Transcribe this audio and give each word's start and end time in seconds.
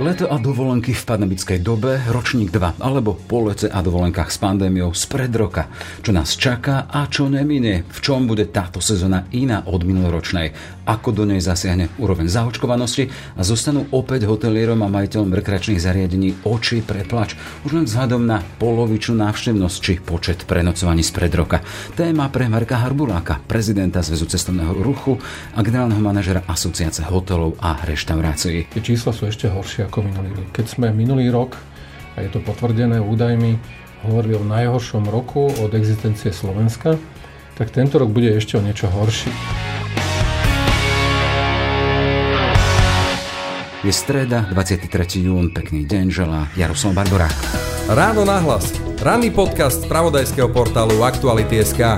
Leto 0.00 0.32
a 0.32 0.40
dovolenky 0.40 0.96
v 0.96 1.04
pandemickej 1.04 1.60
dobe, 1.60 2.00
ročník 2.08 2.48
2, 2.48 2.80
alebo 2.80 3.20
po 3.20 3.44
lete 3.44 3.68
a 3.68 3.84
dovolenkách 3.84 4.32
s 4.32 4.40
pandémiou 4.40 4.96
spred 4.96 5.28
roka. 5.36 5.68
Čo 6.00 6.16
nás 6.16 6.40
čaká 6.40 6.88
a 6.88 7.04
čo 7.04 7.28
neminie, 7.28 7.84
v 7.84 7.98
čom 8.00 8.24
bude 8.24 8.48
táto 8.48 8.80
sezóna 8.80 9.28
iná 9.36 9.60
od 9.68 9.84
minuloročnej, 9.84 10.79
ako 10.90 11.14
do 11.14 11.22
nej 11.22 11.38
zasiahne 11.38 11.86
úroveň 12.02 12.26
zaočkovanosti 12.26 13.06
a 13.38 13.46
zostanú 13.46 13.86
opäť 13.94 14.26
hotelierom 14.26 14.82
a 14.82 14.90
majiteľom 14.90 15.30
rekreačných 15.30 15.78
zariadení 15.78 16.42
oči 16.42 16.82
pre 16.82 17.06
plač, 17.06 17.38
už 17.62 17.78
len 17.78 17.86
vzhľadom 17.86 18.26
na 18.26 18.42
polovičnú 18.58 19.14
návštevnosť 19.14 19.76
či 19.78 20.02
počet 20.02 20.42
prenocovaní 20.50 21.06
spred 21.06 21.30
roka. 21.38 21.62
Téma 21.94 22.26
pre 22.34 22.50
Marka 22.50 22.82
Harbuláka, 22.82 23.38
prezidenta 23.46 24.02
Zväzu 24.02 24.26
cestovného 24.26 24.74
ruchu 24.82 25.14
a 25.54 25.62
generálneho 25.62 26.02
manažera 26.02 26.42
Asociácie 26.50 27.06
hotelov 27.06 27.54
a 27.62 27.78
reštaurácií. 27.86 28.66
Tie 28.74 28.82
čísla 28.82 29.14
sú 29.14 29.30
ešte 29.30 29.46
horšie 29.46 29.86
ako 29.86 30.02
minulý 30.02 30.34
rok. 30.34 30.48
Keď 30.50 30.66
sme 30.66 30.90
minulý 30.90 31.30
rok, 31.30 31.54
a 32.18 32.26
je 32.26 32.30
to 32.34 32.42
potvrdené 32.42 32.98
údajmi, 32.98 33.54
hovorili 34.02 34.34
o 34.34 34.42
najhoršom 34.42 35.06
roku 35.06 35.52
od 35.62 35.70
existencie 35.76 36.34
Slovenska, 36.34 36.98
tak 37.54 37.70
tento 37.70 38.00
rok 38.00 38.08
bude 38.10 38.32
ešte 38.32 38.56
o 38.56 38.64
niečo 38.64 38.88
horší. 38.88 39.28
Je 43.80 43.96
streda, 43.96 44.44
23. 44.52 45.24
jún, 45.24 45.56
pekný 45.56 45.88
deň, 45.88 46.12
želá 46.12 46.52
Jaroslav 46.52 47.00
Barborák. 47.00 47.32
Ráno 47.88 48.28
nahlas. 48.28 48.76
Ranný 49.00 49.32
podcast 49.32 49.80
z 49.80 49.88
pravodajského 49.88 50.52
portálu 50.52 51.00
Aktuality.sk 51.00 51.96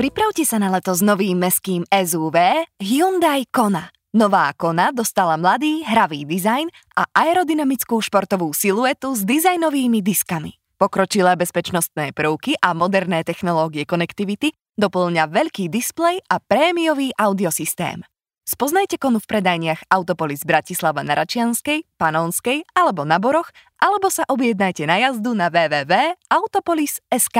Pripravte 0.00 0.48
sa 0.48 0.56
na 0.56 0.72
leto 0.72 0.96
s 0.96 1.04
novým 1.04 1.36
meským 1.36 1.84
SUV 1.84 2.64
Hyundai 2.80 3.44
Kona. 3.52 3.92
Nová 4.16 4.48
Kona 4.56 4.88
dostala 4.88 5.36
mladý, 5.36 5.84
hravý 5.84 6.24
dizajn 6.24 6.72
a 6.96 7.04
aerodynamickú 7.12 8.00
športovú 8.00 8.56
siluetu 8.56 9.12
s 9.12 9.28
dizajnovými 9.28 10.00
diskami. 10.00 10.56
Pokročilé 10.80 11.36
bezpečnostné 11.36 12.16
prvky 12.16 12.56
a 12.56 12.72
moderné 12.72 13.20
technológie 13.20 13.84
konektivity 13.84 14.56
doplňa 14.80 15.28
veľký 15.28 15.68
displej 15.68 16.24
a 16.32 16.40
prémiový 16.40 17.12
audiosystém. 17.20 18.00
Spoznajte 18.42 18.98
konu 18.98 19.22
v 19.22 19.38
predajniach 19.38 19.86
Autopolis 19.86 20.42
Bratislava 20.42 21.06
na 21.06 21.14
Račianskej, 21.14 21.86
Panonskej 21.94 22.66
alebo 22.74 23.06
na 23.06 23.22
Boroch, 23.22 23.54
alebo 23.78 24.10
sa 24.10 24.26
objednajte 24.26 24.82
na 24.82 24.98
jazdu 24.98 25.30
na 25.30 25.46
www.autopolis.sk. 25.46 27.38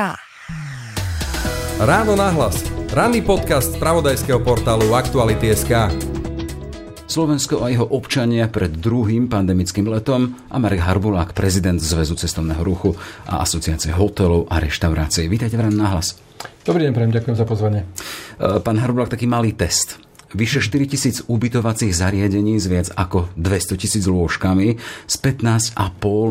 Ráno 1.82 2.14
nahlas. 2.14 2.62
Ranný 2.94 3.18
podcast 3.26 3.74
z 3.74 3.82
pravodajského 3.82 4.38
portálu 4.46 4.94
Aktuality.sk. 4.94 5.90
Slovensko 7.10 7.66
a 7.66 7.74
jeho 7.74 7.90
občania 7.90 8.46
pred 8.46 8.70
druhým 8.70 9.26
pandemickým 9.26 9.90
letom 9.90 10.38
a 10.54 10.56
Marek 10.62 10.86
Harbulák, 10.86 11.34
prezident 11.34 11.82
Zväzu 11.82 12.14
cestovného 12.14 12.62
ruchu 12.62 12.94
a 13.26 13.42
asociácie 13.42 13.90
hotelov 13.90 14.46
a 14.46 14.62
reštaurácií. 14.62 15.26
Vítajte 15.26 15.58
v 15.58 15.66
nahlas. 15.66 16.22
Dobrý 16.62 16.86
deň, 16.86 16.94
prejem, 16.94 17.10
ďakujem 17.10 17.34
za 17.34 17.42
pozvanie. 17.42 17.90
E, 18.38 18.62
pán 18.62 18.78
Harbulák, 18.78 19.10
taký 19.10 19.26
malý 19.26 19.50
test 19.50 20.11
vyše 20.34 20.60
4 20.60 20.86
tisíc 20.86 21.16
ubytovacích 21.26 21.96
zariadení 21.96 22.60
s 22.60 22.66
viac 22.66 22.88
ako 22.96 23.28
200 23.36 23.76
tisíc 23.76 24.04
lôžkami, 24.08 24.76
s 25.06 25.14
15,5 25.20 25.76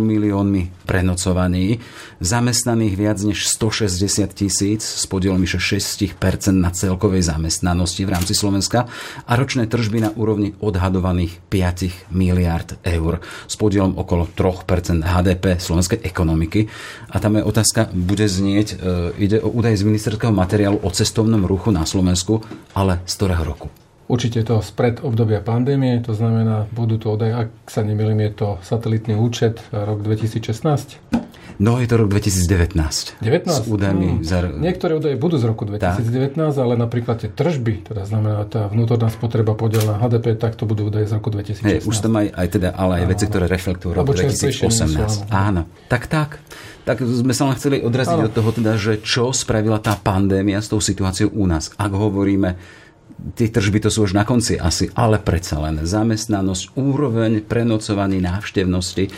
miliónmi 0.01 0.85
prenocovaní, 0.85 1.79
zamestnaných 2.21 2.93
viac 2.97 3.17
než 3.21 3.47
160 3.47 4.33
tisíc 4.33 4.81
s 4.81 5.05
podielom 5.05 5.41
vyše 5.41 5.57
6% 5.57 6.17
na 6.57 6.69
celkovej 6.69 7.25
zamestnanosti 7.25 8.05
v 8.05 8.13
rámci 8.13 8.33
Slovenska 8.33 8.89
a 9.25 9.31
ročné 9.37 9.65
tržby 9.69 10.01
na 10.01 10.11
úrovni 10.13 10.53
odhadovaných 10.59 11.41
5 11.49 12.13
miliard 12.13 12.77
eur 12.85 13.21
s 13.47 13.55
podielom 13.57 13.97
okolo 13.97 14.29
3% 14.33 15.01
HDP 15.05 15.57
slovenskej 15.57 16.01
ekonomiky. 16.01 16.67
A 17.13 17.19
tam 17.19 17.37
je 17.37 17.43
otázka, 17.43 17.89
bude 17.93 18.25
znieť, 18.25 18.67
e, 18.73 18.75
ide 19.17 19.37
o 19.41 19.49
údaj 19.49 19.77
z 19.77 19.87
ministerského 19.87 20.33
materiálu 20.33 20.79
o 20.81 20.89
cestovnom 20.89 21.45
ruchu 21.45 21.69
na 21.71 21.85
Slovensku, 21.85 22.41
ale 22.73 23.01
z 23.05 23.13
ktorého 23.17 23.43
roku? 23.43 23.67
Určite 24.11 24.43
to 24.43 24.59
spred 24.59 24.99
obdobia 24.99 25.39
pandémie, 25.39 26.03
to 26.03 26.11
znamená, 26.11 26.67
budú 26.75 26.99
to 26.99 27.15
odaj, 27.15 27.47
ak 27.47 27.71
sa 27.71 27.79
nemýlim, 27.79 28.19
je 28.27 28.31
to 28.43 28.47
satelitný 28.59 29.15
účet 29.15 29.63
rok 29.71 30.03
2016. 30.03 30.99
No, 31.61 31.79
je 31.79 31.87
to 31.87 31.95
rok 31.95 32.11
2019. 32.11 33.23
19? 33.23 33.23
S 33.47 33.69
údajmi 33.71 34.19
hmm. 34.19 34.25
za... 34.27 34.43
Niektoré 34.51 34.99
údaje 34.99 35.15
budú 35.15 35.39
z 35.39 35.47
roku 35.47 35.63
2019, 35.63 36.35
tak. 36.35 36.59
ale 36.59 36.73
napríklad 36.75 37.23
tie 37.23 37.31
tržby, 37.31 37.87
teda 37.87 38.03
znamená 38.03 38.43
tá 38.51 38.67
vnútorná 38.67 39.07
spotreba 39.07 39.55
podiel 39.55 39.87
na 39.87 39.95
HDP, 39.95 40.35
tak 40.35 40.59
to 40.59 40.67
budú 40.67 40.91
údaje 40.91 41.07
z 41.07 41.15
roku 41.15 41.31
2016. 41.31 41.63
Hey, 41.63 41.79
už 41.79 41.95
tam 42.03 42.19
aj, 42.19 42.35
aj 42.35 42.47
teda, 42.51 42.69
ale 42.75 43.05
aj 43.05 43.15
veci, 43.15 43.25
ktoré 43.31 43.45
reflektujú 43.47 43.95
rok 43.95 44.11
2018. 44.11 45.31
Áno, 45.31 45.71
tak 45.87 46.11
tak. 46.11 46.43
Tak 46.81 46.99
sme 46.99 47.31
sa 47.31 47.45
len 47.45 47.55
chceli 47.55 47.77
odraziť 47.79 48.19
áno. 48.19 48.27
od 48.27 48.33
toho 48.33 48.49
teda, 48.51 48.73
že 48.75 48.97
čo 48.99 49.29
spravila 49.29 49.77
tá 49.77 49.93
pandémia 49.93 50.59
s 50.59 50.67
tou 50.67 50.81
situáciou 50.81 51.29
u 51.29 51.45
nás. 51.45 51.69
Ak 51.77 51.93
hovoríme 51.93 52.80
tie 53.37 53.47
tržby 53.47 53.85
to 53.85 53.89
sú 53.93 54.09
už 54.09 54.17
na 54.17 54.25
konci 54.25 54.57
asi, 54.57 54.89
ale 54.97 55.21
predsa 55.21 55.61
len 55.61 55.81
zamestnanosť, 55.85 56.75
úroveň 56.77 57.45
prenocovaní 57.45 58.17
návštevnosti. 58.19 59.09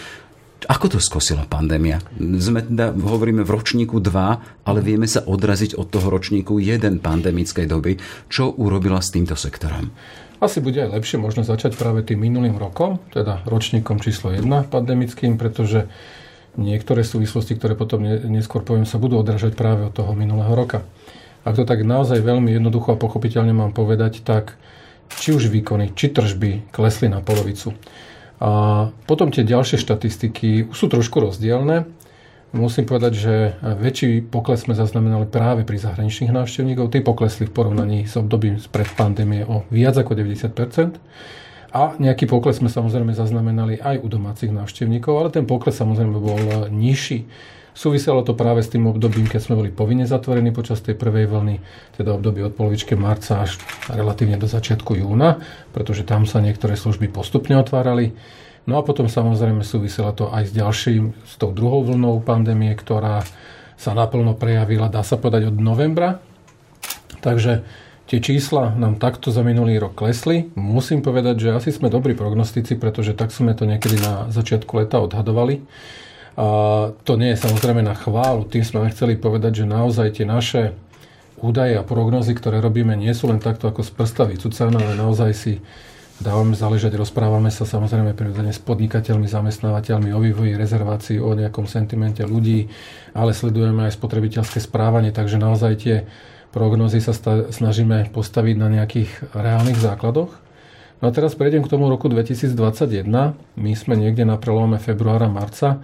Ako 0.63 0.95
to 0.95 0.99
skosila 1.03 1.43
pandémia? 1.43 1.99
Sme 2.19 2.63
teda, 2.63 2.95
hovoríme 2.95 3.43
v 3.43 3.51
ročníku 3.51 3.99
2, 3.99 4.63
ale 4.63 4.79
vieme 4.79 5.11
sa 5.11 5.19
odraziť 5.27 5.75
od 5.75 5.91
toho 5.91 6.07
ročníku 6.07 6.55
1 6.55 7.03
pandemickej 7.03 7.67
doby. 7.67 7.99
Čo 8.31 8.55
urobila 8.55 9.03
s 9.03 9.11
týmto 9.11 9.35
sektorom? 9.35 9.91
Asi 10.39 10.59
bude 10.63 10.79
aj 10.83 10.95
lepšie 10.99 11.19
možno 11.19 11.43
začať 11.43 11.75
práve 11.75 12.03
tým 12.03 12.19
minulým 12.19 12.55
rokom, 12.59 12.99
teda 13.11 13.43
ročníkom 13.47 13.99
číslo 13.99 14.31
1 14.31 14.43
pandemickým, 14.71 15.35
pretože 15.35 15.87
niektoré 16.55 17.03
súvislosti, 17.03 17.59
ktoré 17.59 17.75
potom 17.75 18.03
neskôr 18.03 18.63
poviem, 18.63 18.87
sa 18.87 18.99
budú 18.99 19.19
odražať 19.19 19.55
práve 19.55 19.87
od 19.87 19.93
toho 19.95 20.11
minulého 20.15 20.51
roka. 20.53 20.83
Ak 21.43 21.59
to 21.59 21.67
tak 21.67 21.83
naozaj 21.83 22.23
veľmi 22.23 22.55
jednoducho 22.55 22.95
a 22.95 23.01
pochopiteľne 23.01 23.51
mám 23.51 23.75
povedať, 23.75 24.23
tak 24.23 24.55
či 25.11 25.35
už 25.35 25.51
výkony, 25.51 25.91
či 25.93 26.09
tržby 26.09 26.71
klesli 26.71 27.11
na 27.11 27.19
polovicu. 27.19 27.75
A 28.43 28.91
potom 29.07 29.31
tie 29.31 29.47
ďalšie 29.47 29.79
štatistiky 29.79 30.71
sú 30.71 30.91
trošku 30.91 31.19
rozdielne. 31.19 31.87
Musím 32.53 32.85
povedať, 32.85 33.13
že 33.17 33.33
väčší 33.61 34.29
pokles 34.29 34.63
sme 34.67 34.77
zaznamenali 34.77 35.25
práve 35.25 35.65
pri 35.65 35.81
zahraničných 35.81 36.29
návštevníkov. 36.29 36.93
Tí 36.93 37.01
poklesli 37.01 37.49
v 37.49 37.55
porovnaní 37.55 38.05
s 38.05 38.13
obdobím 38.13 38.61
pred 38.69 38.85
pandémie 38.93 39.41
o 39.41 39.65
viac 39.73 39.97
ako 39.97 40.13
90% 40.13 41.01
a 41.73 41.97
nejaký 41.97 42.29
pokles 42.29 42.61
sme 42.61 42.69
samozrejme 42.69 43.17
zaznamenali 43.17 43.81
aj 43.81 44.05
u 44.05 44.07
domácich 44.07 44.53
návštevníkov, 44.53 45.13
ale 45.17 45.29
ten 45.33 45.49
pokles 45.49 45.73
samozrejme 45.73 46.13
bol 46.13 46.37
nižší 46.69 47.25
Súviselo 47.73 48.21
to 48.21 48.37
práve 48.37 48.61
s 48.61 48.69
tým 48.69 48.85
obdobím, 48.85 49.25
keď 49.25 49.41
sme 49.49 49.57
boli 49.57 49.73
povinne 49.73 50.05
zatvorení 50.05 50.53
počas 50.53 50.85
tej 50.85 50.93
prvej 50.93 51.25
vlny, 51.25 51.55
teda 51.97 52.13
obdobie 52.13 52.45
od 52.45 52.53
polovičky 52.53 52.93
marca 52.93 53.41
až 53.41 53.57
relatívne 53.89 54.37
do 54.37 54.45
začiatku 54.45 54.93
júna, 54.93 55.41
pretože 55.73 56.05
tam 56.05 56.29
sa 56.29 56.37
niektoré 56.37 56.77
služby 56.77 57.09
postupne 57.09 57.57
otvárali. 57.57 58.13
No 58.69 58.77
a 58.79 58.85
potom 58.85 59.09
samozrejme 59.09 59.65
súviselo 59.65 60.13
to 60.13 60.29
aj 60.29 60.47
s 60.47 60.51
ďalším, 60.55 61.17
s 61.25 61.33
tou 61.35 61.51
druhou 61.51 61.83
vlnou 61.83 62.21
pandémie, 62.21 62.71
ktorá 62.77 63.25
sa 63.75 63.91
naplno 63.91 64.37
prejavila, 64.37 64.87
dá 64.87 65.03
sa 65.03 65.19
povedať, 65.19 65.51
od 65.51 65.57
novembra. 65.59 66.23
Takže 67.19 67.65
tie 68.07 68.19
čísla 68.21 68.71
nám 68.77 69.01
takto 69.01 69.33
za 69.33 69.43
minulý 69.43 69.81
rok 69.81 69.97
klesli. 69.97 70.53
Musím 70.55 71.03
povedať, 71.03 71.49
že 71.49 71.57
asi 71.57 71.75
sme 71.75 71.91
dobrí 71.91 72.15
prognostici, 72.15 72.77
pretože 72.79 73.17
tak 73.17 73.35
sme 73.35 73.51
to 73.57 73.67
niekedy 73.67 73.99
na 73.99 74.31
začiatku 74.31 74.71
leta 74.79 75.03
odhadovali. 75.03 75.65
A 76.33 76.45
to 77.05 77.13
nie 77.13 77.37
je 77.37 77.43
samozrejme 77.45 77.85
na 77.85 77.93
chválu, 77.93 78.49
tým 78.49 78.65
sme 78.65 78.89
chceli 78.89 79.13
povedať, 79.21 79.63
že 79.63 79.65
naozaj 79.69 80.17
tie 80.17 80.25
naše 80.25 80.73
údaje 81.37 81.77
a 81.77 81.85
prognozy, 81.85 82.33
ktoré 82.33 82.57
robíme, 82.63 82.97
nie 82.97 83.13
sú 83.13 83.29
len 83.29 83.37
takto 83.37 83.69
ako 83.69 83.85
z 83.85 83.91
prsta 83.93 84.23
vycúcané, 84.25 84.79
ale 84.81 84.95
naozaj 84.97 85.31
si 85.35 85.53
dávame 86.23 86.55
záležať, 86.55 86.95
rozprávame 86.95 87.51
sa 87.51 87.67
samozrejme 87.67 88.15
prirodzene 88.15 88.55
s 88.55 88.63
podnikateľmi, 88.63 89.27
zamestnávateľmi 89.27 90.09
o 90.15 90.23
vývoji 90.23 90.55
rezervácií, 90.55 91.19
o 91.19 91.35
nejakom 91.35 91.67
sentimente 91.67 92.23
ľudí, 92.23 92.71
ale 93.11 93.35
sledujeme 93.35 93.85
aj 93.85 93.99
spotrebiteľské 93.99 94.63
správanie, 94.63 95.11
takže 95.11 95.35
naozaj 95.37 95.71
tie 95.83 95.95
prognozy 96.55 97.01
sa 97.01 97.13
snažíme 97.49 98.13
postaviť 98.13 98.55
na 98.57 98.69
nejakých 98.69 99.35
reálnych 99.35 99.77
základoch. 99.81 100.31
No 101.01 101.09
a 101.09 101.11
teraz 101.11 101.35
prejdem 101.35 101.65
k 101.65 101.71
tomu 101.73 101.91
roku 101.91 102.07
2021. 102.07 103.03
My 103.59 103.71
sme 103.75 103.99
niekde 103.99 104.23
na 104.23 104.39
prelome 104.39 104.79
februára, 104.79 105.27
marca 105.27 105.83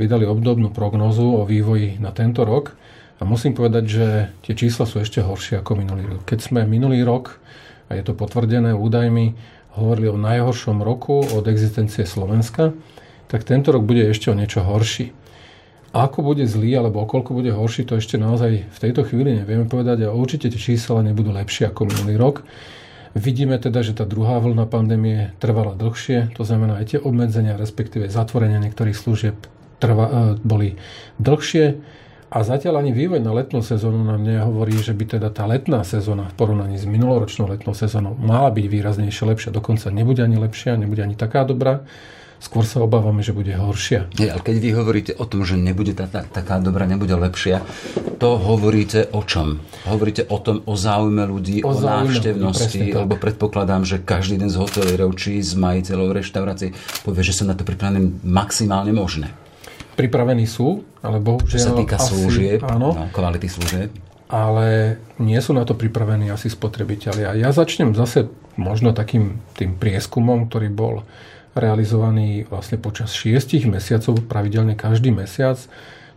vydali 0.00 0.24
obdobnú 0.24 0.72
prognozu 0.72 1.24
o 1.24 1.42
vývoji 1.44 2.00
na 2.00 2.12
tento 2.12 2.44
rok 2.44 2.76
a 3.20 3.28
musím 3.28 3.54
povedať, 3.54 3.84
že 3.86 4.06
tie 4.42 4.54
čísla 4.58 4.82
sú 4.82 4.98
ešte 4.98 5.22
horšie 5.22 5.62
ako 5.62 5.78
minulý 5.78 6.18
rok. 6.18 6.22
Keď 6.26 6.38
sme 6.42 6.66
minulý 6.66 7.06
rok, 7.06 7.38
a 7.86 7.94
je 7.94 8.02
to 8.02 8.16
potvrdené 8.16 8.72
údajmi, 8.72 9.36
hovorili 9.76 10.08
o 10.08 10.18
najhoršom 10.18 10.80
roku 10.80 11.22
od 11.22 11.44
existencie 11.46 12.08
Slovenska, 12.08 12.72
tak 13.28 13.44
tento 13.44 13.72
rok 13.72 13.84
bude 13.84 14.04
ešte 14.08 14.32
o 14.32 14.36
niečo 14.36 14.64
horší. 14.64 15.12
Ako 15.92 16.24
bude 16.24 16.48
zlý, 16.48 16.72
alebo 16.80 17.04
koľko 17.04 17.36
bude 17.36 17.52
horší, 17.52 17.84
to 17.84 18.00
ešte 18.00 18.16
naozaj 18.16 18.64
v 18.64 18.78
tejto 18.80 19.04
chvíli 19.04 19.44
nevieme 19.44 19.68
povedať 19.68 20.08
a 20.08 20.16
určite 20.16 20.48
tie 20.48 20.56
čísla 20.56 21.04
nebudú 21.04 21.36
lepšie 21.36 21.68
ako 21.68 21.92
minulý 21.92 22.16
rok. 22.16 22.48
Vidíme 23.12 23.60
teda, 23.60 23.84
že 23.84 23.92
tá 23.92 24.08
druhá 24.08 24.40
vlna 24.40 24.64
pandémie 24.64 25.36
trvala 25.36 25.76
dlhšie, 25.76 26.32
to 26.32 26.48
znamená 26.48 26.80
aj 26.80 26.96
tie 26.96 26.98
obmedzenia, 26.98 27.60
respektíve 27.60 28.08
zatvorenia 28.08 28.56
niektorých 28.56 28.96
služieb 28.96 29.36
trva, 29.82 30.06
e, 30.06 30.12
boli 30.38 30.78
dlhšie. 31.18 31.64
A 32.32 32.40
zatiaľ 32.40 32.80
ani 32.80 32.96
vývoj 32.96 33.20
na 33.20 33.28
letnú 33.36 33.60
sezónu 33.60 34.00
nám 34.08 34.24
nehovorí, 34.24 34.72
že 34.80 34.96
by 34.96 35.20
teda 35.20 35.28
tá 35.28 35.44
letná 35.44 35.84
sezóna 35.84 36.32
v 36.32 36.34
porovnaní 36.40 36.80
s 36.80 36.88
minuloročnou 36.88 37.44
letnou 37.44 37.76
sezónou 37.76 38.16
mala 38.16 38.48
byť 38.48 38.66
výraznejšie 38.72 39.24
lepšia. 39.28 39.50
Dokonca 39.52 39.92
nebude 39.92 40.24
ani 40.24 40.40
lepšia, 40.40 40.80
nebude 40.80 41.04
ani 41.04 41.12
taká 41.12 41.44
dobrá. 41.44 41.84
Skôr 42.42 42.66
sa 42.66 42.82
obávame, 42.82 43.22
že 43.22 43.36
bude 43.36 43.54
horšia. 43.54 44.10
Nie, 44.18 44.34
ale 44.34 44.42
keď 44.42 44.56
vy 44.58 44.70
hovoríte 44.74 45.12
o 45.14 45.28
tom, 45.30 45.46
že 45.46 45.54
nebude 45.54 45.94
tá, 45.94 46.10
tá, 46.10 46.26
taká 46.26 46.58
dobrá, 46.58 46.90
nebude 46.90 47.14
lepšia, 47.14 47.62
to 48.18 48.34
hovoríte 48.34 49.14
o 49.14 49.22
čom? 49.22 49.62
Hovoríte 49.86 50.26
o 50.26 50.42
tom, 50.42 50.58
o 50.66 50.74
záujme 50.74 51.22
ľudí, 51.22 51.62
o, 51.62 51.70
o 51.70 51.78
návštevnosti, 51.78 52.98
lebo 52.98 53.14
predpokladám, 53.14 53.86
že 53.86 54.02
každý 54.02 54.42
jeden 54.42 54.50
z 54.50 54.58
hotelierov 54.58 55.14
či 55.14 55.38
z 55.38 55.54
majiteľov 55.54 56.18
reštaurácií 56.18 56.74
povie, 57.06 57.22
že 57.22 57.36
sú 57.36 57.46
na 57.46 57.54
to 57.54 57.62
pripravené 57.62 58.24
maximálne 58.26 58.90
možné 58.90 59.41
pripravení 59.94 60.48
sú, 60.48 60.84
ale 61.04 61.20
bohužiaľ... 61.20 61.58
Čo 61.58 61.60
sa 61.60 61.74
týka 61.76 61.96
asi, 62.00 62.12
služieb, 62.12 62.60
áno, 62.64 62.96
no, 62.96 63.04
kvality 63.12 63.48
služieb. 63.48 63.90
Ale 64.32 64.96
nie 65.20 65.36
sú 65.44 65.52
na 65.52 65.68
to 65.68 65.76
pripravení 65.76 66.32
asi 66.32 66.48
spotrebitelia. 66.48 67.36
Ja 67.36 67.52
začnem 67.52 67.92
zase 67.92 68.32
možno 68.56 68.96
takým 68.96 69.44
tým 69.56 69.76
prieskumom, 69.76 70.48
ktorý 70.48 70.72
bol 70.72 71.04
realizovaný 71.52 72.48
vlastne 72.48 72.80
počas 72.80 73.12
šiestich 73.12 73.68
mesiacov, 73.68 74.24
pravidelne 74.24 74.72
každý 74.72 75.12
mesiac. 75.12 75.60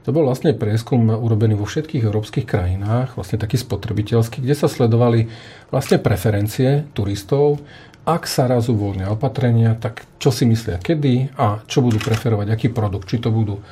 To 0.08 0.14
bol 0.14 0.30
vlastne 0.30 0.56
prieskum 0.56 1.12
urobený 1.12 1.60
vo 1.60 1.66
všetkých 1.68 2.06
európskych 2.06 2.46
krajinách, 2.46 3.20
vlastne 3.20 3.42
taký 3.42 3.58
spotrebiteľský, 3.58 4.40
kde 4.40 4.56
sa 4.56 4.70
sledovali 4.70 5.28
vlastne 5.74 5.98
preferencie 6.00 6.88
turistov 6.94 7.60
ak 8.06 8.30
sa 8.30 8.46
raz 8.46 8.70
uvoľnia 8.70 9.10
opatrenia, 9.10 9.74
tak 9.74 10.06
čo 10.22 10.30
si 10.30 10.46
myslia 10.46 10.78
kedy 10.78 11.34
a 11.42 11.66
čo 11.66 11.82
budú 11.82 11.98
preferovať, 11.98 12.54
aký 12.54 12.68
produkt, 12.70 13.10
či 13.10 13.18
to, 13.18 13.34
budú, 13.34 13.66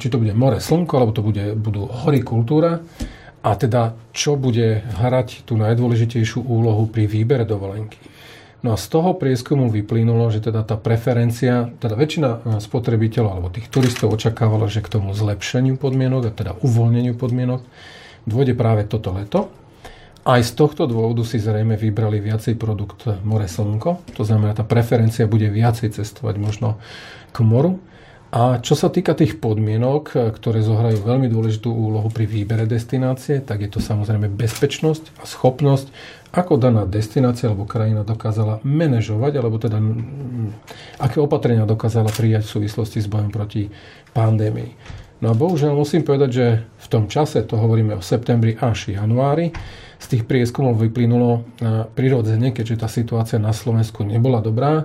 či 0.00 0.08
to 0.08 0.16
bude 0.16 0.32
more, 0.32 0.56
slnko, 0.56 0.92
alebo 0.96 1.12
to 1.12 1.20
bude, 1.20 1.44
budú 1.60 1.84
hory, 1.84 2.24
kultúra? 2.24 2.80
A 3.44 3.60
teda 3.60 3.92
čo 4.16 4.40
bude 4.40 4.80
hrať 5.04 5.44
tú 5.44 5.60
najdôležitejšiu 5.60 6.48
úlohu 6.48 6.88
pri 6.88 7.04
výbere 7.04 7.44
dovolenky. 7.44 8.00
No 8.64 8.72
a 8.72 8.80
z 8.80 8.88
toho 8.88 9.12
prieskumu 9.12 9.68
vyplynulo, 9.68 10.32
že 10.32 10.40
teda 10.40 10.64
tá 10.64 10.80
preferencia, 10.80 11.68
teda 11.84 12.00
väčšina 12.00 12.56
spotrebiteľov 12.64 13.30
alebo 13.36 13.52
tých 13.52 13.68
turistov 13.68 14.16
očakávala, 14.16 14.72
že 14.72 14.80
k 14.80 14.88
tomu 14.88 15.12
zlepšeniu 15.12 15.76
podmienok 15.76 16.32
a 16.32 16.32
teda 16.32 16.52
uvoľneniu 16.64 17.12
podmienok 17.12 17.60
dôjde 18.24 18.56
práve 18.56 18.88
toto 18.88 19.12
leto, 19.12 19.52
aj 20.24 20.40
z 20.40 20.52
tohto 20.56 20.88
dôvodu 20.88 21.20
si 21.28 21.36
zrejme 21.36 21.76
vybrali 21.76 22.16
viacej 22.16 22.56
produkt 22.56 23.04
more 23.28 23.44
slnko, 23.44 24.00
to 24.16 24.24
znamená, 24.24 24.56
tá 24.56 24.64
preferencia 24.64 25.28
bude 25.28 25.52
viacej 25.52 26.00
cestovať 26.00 26.34
možno 26.40 26.80
k 27.30 27.38
moru. 27.44 27.76
A 28.34 28.58
čo 28.58 28.74
sa 28.74 28.90
týka 28.90 29.14
tých 29.14 29.38
podmienok, 29.38 30.34
ktoré 30.34 30.58
zohrajú 30.58 31.06
veľmi 31.06 31.30
dôležitú 31.30 31.70
úlohu 31.70 32.10
pri 32.10 32.26
výbere 32.26 32.66
destinácie, 32.66 33.38
tak 33.38 33.62
je 33.62 33.70
to 33.70 33.78
samozrejme 33.78 34.26
bezpečnosť 34.26 35.22
a 35.22 35.24
schopnosť, 35.28 35.86
ako 36.34 36.58
daná 36.58 36.82
destinácia 36.82 37.46
alebo 37.46 37.62
krajina 37.62 38.02
dokázala 38.02 38.58
manažovať, 38.66 39.32
alebo 39.38 39.62
teda 39.62 39.78
aké 40.98 41.22
opatrenia 41.22 41.62
dokázala 41.62 42.10
prijať 42.10 42.42
v 42.50 42.52
súvislosti 42.58 42.98
s 42.98 43.06
bojom 43.06 43.30
proti 43.30 43.70
pandémii. 44.10 44.74
No 45.22 45.30
a 45.30 45.38
bohužiaľ 45.38 45.78
musím 45.78 46.02
povedať, 46.02 46.30
že 46.34 46.46
v 46.66 46.86
tom 46.90 47.06
čase, 47.06 47.38
to 47.46 47.54
hovoríme 47.54 47.94
o 47.94 48.02
septembri 48.02 48.58
až 48.58 48.98
januári, 48.98 49.54
z 50.04 50.20
tých 50.20 50.24
prieskumov 50.28 50.76
vyplynulo 50.76 51.30
e, 51.32 51.40
prirodzene, 51.96 52.52
keďže 52.52 52.84
tá 52.84 52.88
situácia 52.92 53.40
na 53.40 53.56
Slovensku 53.56 54.04
nebola 54.04 54.44
dobrá, 54.44 54.84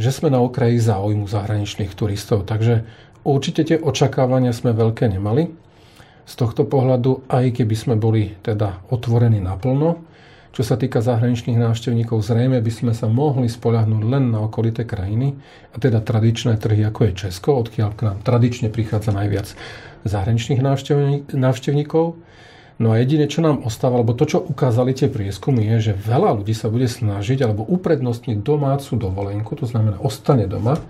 že 0.00 0.08
sme 0.08 0.32
na 0.32 0.40
okraji 0.40 0.80
záujmu 0.80 1.28
zahraničných 1.28 1.92
turistov. 1.92 2.48
Takže 2.48 2.88
určite 3.20 3.68
tie 3.68 3.76
očakávania 3.76 4.56
sme 4.56 4.72
veľké 4.72 5.12
nemali. 5.12 5.52
Z 6.24 6.34
tohto 6.40 6.64
pohľadu, 6.64 7.28
aj 7.28 7.52
keby 7.60 7.74
sme 7.76 7.94
boli 8.00 8.32
teda 8.40 8.80
otvorení 8.88 9.44
naplno, 9.44 10.08
čo 10.50 10.66
sa 10.66 10.74
týka 10.74 10.98
zahraničných 10.98 11.60
návštevníkov, 11.60 12.26
zrejme 12.26 12.58
by 12.58 12.72
sme 12.72 12.92
sa 12.96 13.06
mohli 13.06 13.46
spoľahnúť 13.46 14.02
len 14.02 14.34
na 14.34 14.42
okolité 14.42 14.82
krajiny, 14.82 15.38
a 15.70 15.76
teda 15.78 16.02
tradičné 16.02 16.58
trhy, 16.58 16.82
ako 16.88 17.06
je 17.06 17.28
Česko, 17.28 17.54
odkiaľ 17.60 17.90
k 17.94 18.00
nám 18.08 18.18
tradične 18.26 18.72
prichádza 18.72 19.14
najviac 19.14 19.54
zahraničných 20.08 20.58
návštevníkov. 21.30 22.18
No 22.80 22.96
a 22.96 22.98
jediné, 22.98 23.28
čo 23.28 23.44
nám 23.44 23.60
ostáva, 23.68 24.00
alebo 24.00 24.16
to, 24.16 24.24
čo 24.24 24.38
ukázali 24.40 24.96
tie 24.96 25.12
prieskumy, 25.12 25.68
je, 25.76 25.92
že 25.92 26.00
veľa 26.00 26.40
ľudí 26.40 26.56
sa 26.56 26.72
bude 26.72 26.88
snažiť 26.88 27.44
alebo 27.44 27.60
uprednostniť 27.68 28.40
domácu 28.40 28.96
dovolenku, 28.96 29.52
to 29.52 29.68
znamená 29.68 30.00
ostane 30.00 30.48
doma 30.48 30.80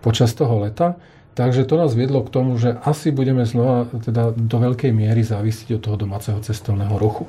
počas 0.00 0.32
toho 0.32 0.64
leta. 0.64 0.96
Takže 1.36 1.68
to 1.68 1.76
nás 1.76 1.92
viedlo 1.92 2.24
k 2.24 2.32
tomu, 2.32 2.56
že 2.56 2.80
asi 2.80 3.12
budeme 3.12 3.44
znova 3.44 3.84
teda 3.92 4.32
do 4.32 4.56
veľkej 4.56 4.88
miery 4.88 5.20
závisiť 5.20 5.76
od 5.76 5.84
toho 5.84 5.96
domáceho 6.00 6.40
cestovného 6.40 6.96
ruchu. 6.96 7.28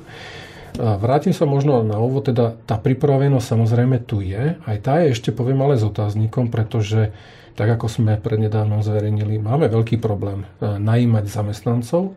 Vrátim 0.80 1.36
sa 1.36 1.44
možno 1.44 1.84
na 1.84 2.00
ovo, 2.00 2.24
teda 2.24 2.56
tá 2.64 2.80
pripravenosť 2.80 3.44
samozrejme 3.44 4.08
tu 4.08 4.24
je, 4.24 4.56
aj 4.64 4.78
tá 4.80 5.04
je 5.04 5.12
ešte 5.12 5.36
poviem 5.36 5.60
ale 5.60 5.76
s 5.76 5.84
otáznikom, 5.84 6.48
pretože 6.48 7.12
tak 7.58 7.68
ako 7.68 7.92
sme 7.92 8.22
prednedávnom 8.22 8.86
zverejnili, 8.86 9.42
máme 9.42 9.66
veľký 9.66 9.98
problém 9.98 10.46
e, 10.46 10.78
najímať 10.78 11.26
zamestnancov 11.26 12.14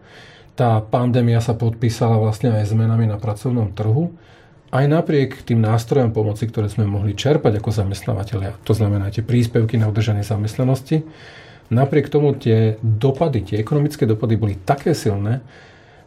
tá 0.60 0.84
pandémia 0.84 1.40
sa 1.40 1.56
podpísala 1.56 2.20
vlastne 2.20 2.52
aj 2.52 2.68
zmenami 2.68 3.08
na 3.08 3.16
pracovnom 3.16 3.72
trhu, 3.72 4.12
aj 4.68 4.84
napriek 4.84 5.40
tým 5.48 5.64
nástrojom 5.64 6.12
pomoci, 6.12 6.44
ktoré 6.52 6.68
sme 6.68 6.84
mohli 6.84 7.16
čerpať 7.16 7.56
ako 7.56 7.72
zamestnávateľia, 7.72 8.60
to 8.60 8.76
znamená 8.76 9.08
tie 9.08 9.24
príspevky 9.24 9.80
na 9.80 9.88
udržanie 9.88 10.20
zamestnanosti, 10.20 11.00
napriek 11.72 12.12
tomu 12.12 12.36
tie 12.36 12.76
dopady, 12.84 13.40
tie 13.40 13.56
ekonomické 13.56 14.04
dopady 14.04 14.36
boli 14.36 14.54
také 14.60 14.92
silné, 14.92 15.40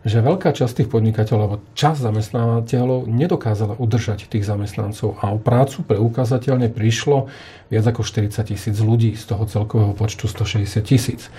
že 0.03 0.19
veľká 0.19 0.51
časť 0.51 0.83
tých 0.83 0.89
podnikateľov 0.91 1.43
alebo 1.47 1.63
časť 1.79 1.99
zamestnávateľov 2.03 3.07
nedokázala 3.07 3.79
udržať 3.79 4.27
tých 4.27 4.43
zamestnancov 4.43 5.15
a 5.23 5.31
o 5.31 5.39
prácu 5.39 5.87
preukázateľne 5.87 6.67
prišlo 6.67 7.31
viac 7.71 7.85
ako 7.87 8.03
40 8.03 8.51
tisíc 8.51 8.75
ľudí 8.83 9.15
z 9.15 9.23
toho 9.23 9.47
celkového 9.47 9.95
počtu 9.95 10.27
160 10.27 10.83
tisíc. 10.83 11.31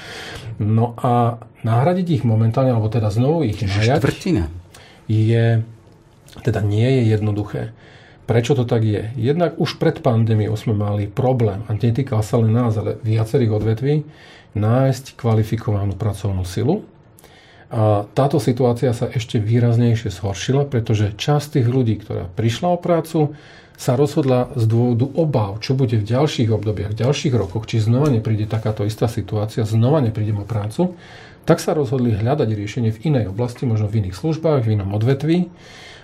No 0.57 0.97
a 0.97 1.45
nahradiť 1.61 2.21
ich 2.21 2.25
momentálne, 2.25 2.73
alebo 2.73 2.89
teda 2.89 3.13
znovu 3.13 3.45
ich 3.45 3.61
najať, 3.61 4.01
je, 5.05 5.61
teda 6.41 6.61
nie 6.65 6.89
je 6.89 7.03
jednoduché. 7.13 7.77
Prečo 8.25 8.57
to 8.57 8.65
tak 8.65 8.89
je? 8.89 9.13
Jednak 9.21 9.61
už 9.61 9.77
pred 9.77 10.01
pandémiou 10.01 10.57
sme 10.57 10.73
mali 10.73 11.05
problém, 11.05 11.61
a 11.69 11.77
netýkal 11.77 12.25
sa 12.25 12.41
len 12.41 12.56
nás, 12.56 12.73
ale 12.81 12.97
viacerých 13.05 13.53
odvetví, 13.53 13.94
nájsť 14.56 15.21
kvalifikovanú 15.21 15.93
pracovnú 15.93 16.49
silu, 16.49 16.89
a 17.75 18.07
táto 18.15 18.39
situácia 18.39 18.95
sa 18.95 19.11
ešte 19.11 19.43
výraznejšie 19.43 20.15
zhoršila, 20.15 20.71
pretože 20.71 21.11
časť 21.19 21.59
tých 21.59 21.67
ľudí, 21.67 21.99
ktorá 22.07 22.31
prišla 22.39 22.69
o 22.71 22.79
prácu, 22.79 23.35
sa 23.75 23.99
rozhodla 23.99 24.55
z 24.55 24.71
dôvodu 24.71 25.11
obáv, 25.19 25.59
čo 25.59 25.75
bude 25.75 25.99
v 25.99 26.07
ďalších 26.07 26.55
obdobiach, 26.55 26.95
v 26.95 27.01
ďalších 27.03 27.35
rokoch, 27.35 27.67
či 27.67 27.83
znova 27.83 28.07
nepríde 28.15 28.47
takáto 28.47 28.87
istá 28.87 29.11
situácia, 29.11 29.67
znova 29.67 29.99
neprídem 29.99 30.39
o 30.39 30.47
prácu, 30.47 30.95
tak 31.44 31.60
sa 31.60 31.77
rozhodli 31.77 32.17
hľadať 32.17 32.48
riešenie 32.48 32.91
v 32.91 33.03
inej 33.13 33.24
oblasti, 33.32 33.69
možno 33.69 33.89
v 33.89 34.05
iných 34.05 34.17
službách, 34.17 34.65
v 34.65 34.81
inom 34.81 34.96
odvetví 34.96 35.53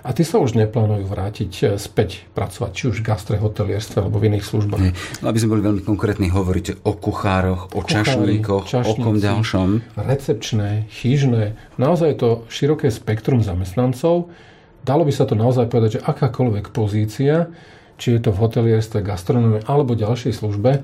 a 0.00 0.16
tí 0.16 0.24
sa 0.24 0.40
už 0.40 0.56
neplánujú 0.56 1.04
vrátiť 1.04 1.52
e, 1.60 1.64
späť 1.76 2.24
pracovať, 2.32 2.70
či 2.72 2.84
už 2.88 2.96
v 3.00 3.04
gastre, 3.04 3.36
hotelierstve 3.36 4.00
alebo 4.00 4.16
v 4.16 4.32
iných 4.32 4.44
službách. 4.44 4.80
No, 5.20 5.26
aby 5.28 5.38
sme 5.40 5.52
boli 5.56 5.62
veľmi 5.64 5.82
konkrétni, 5.84 6.32
hovoríte 6.32 6.80
o 6.84 6.96
kuchároch, 6.96 7.72
o 7.76 7.80
Kuchári, 7.84 8.40
čašníkoch, 8.40 8.64
o 8.64 8.92
kom 8.96 9.20
ďalšom. 9.20 9.68
Recepčné, 10.00 10.88
chyžné, 10.88 11.56
naozaj 11.76 12.16
je 12.16 12.18
to 12.18 12.30
široké 12.48 12.88
spektrum 12.88 13.44
zamestnancov. 13.44 14.32
Dalo 14.80 15.04
by 15.04 15.12
sa 15.12 15.28
to 15.28 15.36
naozaj 15.36 15.68
povedať, 15.68 16.00
že 16.00 16.04
akákoľvek 16.08 16.72
pozícia, 16.72 17.52
či 18.00 18.16
je 18.16 18.20
to 18.24 18.32
v 18.32 18.40
hotelierstve, 18.40 19.04
gastronómie 19.04 19.60
alebo 19.68 19.92
ďalšej 19.92 20.32
službe, 20.32 20.70
e, 20.72 20.80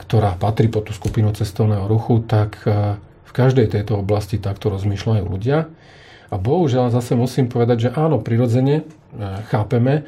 ktorá 0.00 0.40
patrí 0.40 0.72
pod 0.72 0.88
tú 0.88 0.96
skupinu 0.96 1.36
cestovného 1.36 1.84
ruchu, 1.84 2.24
tak 2.24 2.64
e, 2.64 2.96
v 3.28 3.32
každej 3.36 3.76
tejto 3.76 4.00
oblasti 4.00 4.40
takto 4.40 4.72
rozmýšľajú 4.72 5.24
ľudia. 5.28 5.68
A 6.28 6.34
bohužiaľ 6.36 6.92
zase 6.92 7.16
musím 7.16 7.48
povedať, 7.48 7.88
že 7.88 7.90
áno, 7.92 8.20
prirodzene 8.20 8.80
e, 8.80 8.84
chápeme 9.48 9.94
e, 10.00 10.02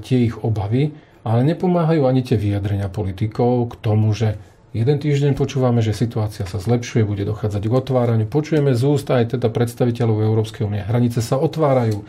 tie 0.00 0.28
ich 0.28 0.36
obavy, 0.40 0.92
ale 1.24 1.44
nepomáhajú 1.44 2.08
ani 2.08 2.24
tie 2.24 2.36
vyjadrenia 2.40 2.88
politikov 2.88 3.72
k 3.72 3.74
tomu, 3.80 4.12
že 4.16 4.40
jeden 4.72 4.96
týždeň 4.96 5.36
počúvame, 5.36 5.84
že 5.84 5.92
situácia 5.92 6.48
sa 6.48 6.56
zlepšuje, 6.56 7.04
bude 7.04 7.24
dochádzať 7.28 7.62
k 7.68 7.72
otváraniu. 7.72 8.28
Počujeme 8.28 8.72
z 8.72 8.82
úst 8.88 9.08
aj 9.12 9.36
teda 9.36 9.52
predstaviteľov 9.52 10.24
Európskej 10.24 10.64
únie. 10.64 10.80
Hranice 10.80 11.20
sa 11.20 11.36
otvárajú, 11.36 12.08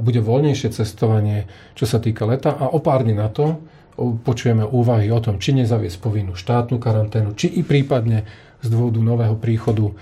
bude 0.00 0.20
voľnejšie 0.22 0.72
cestovanie, 0.72 1.50
čo 1.74 1.84
sa 1.84 1.98
týka 1.98 2.22
leta 2.22 2.54
a 2.54 2.70
o 2.70 2.78
pár 2.78 3.02
dní 3.02 3.18
na 3.18 3.26
to 3.26 3.58
počujeme 3.96 4.62
úvahy 4.62 5.08
o 5.08 5.20
tom, 5.24 5.40
či 5.40 5.56
nezaviesť 5.56 5.98
povinnú 5.98 6.36
štátnu 6.36 6.76
karanténu, 6.76 7.32
či 7.32 7.48
i 7.48 7.64
prípadne 7.64 8.28
z 8.66 8.74
dôvodu 8.74 8.98
nového 8.98 9.38
príchodu, 9.38 9.94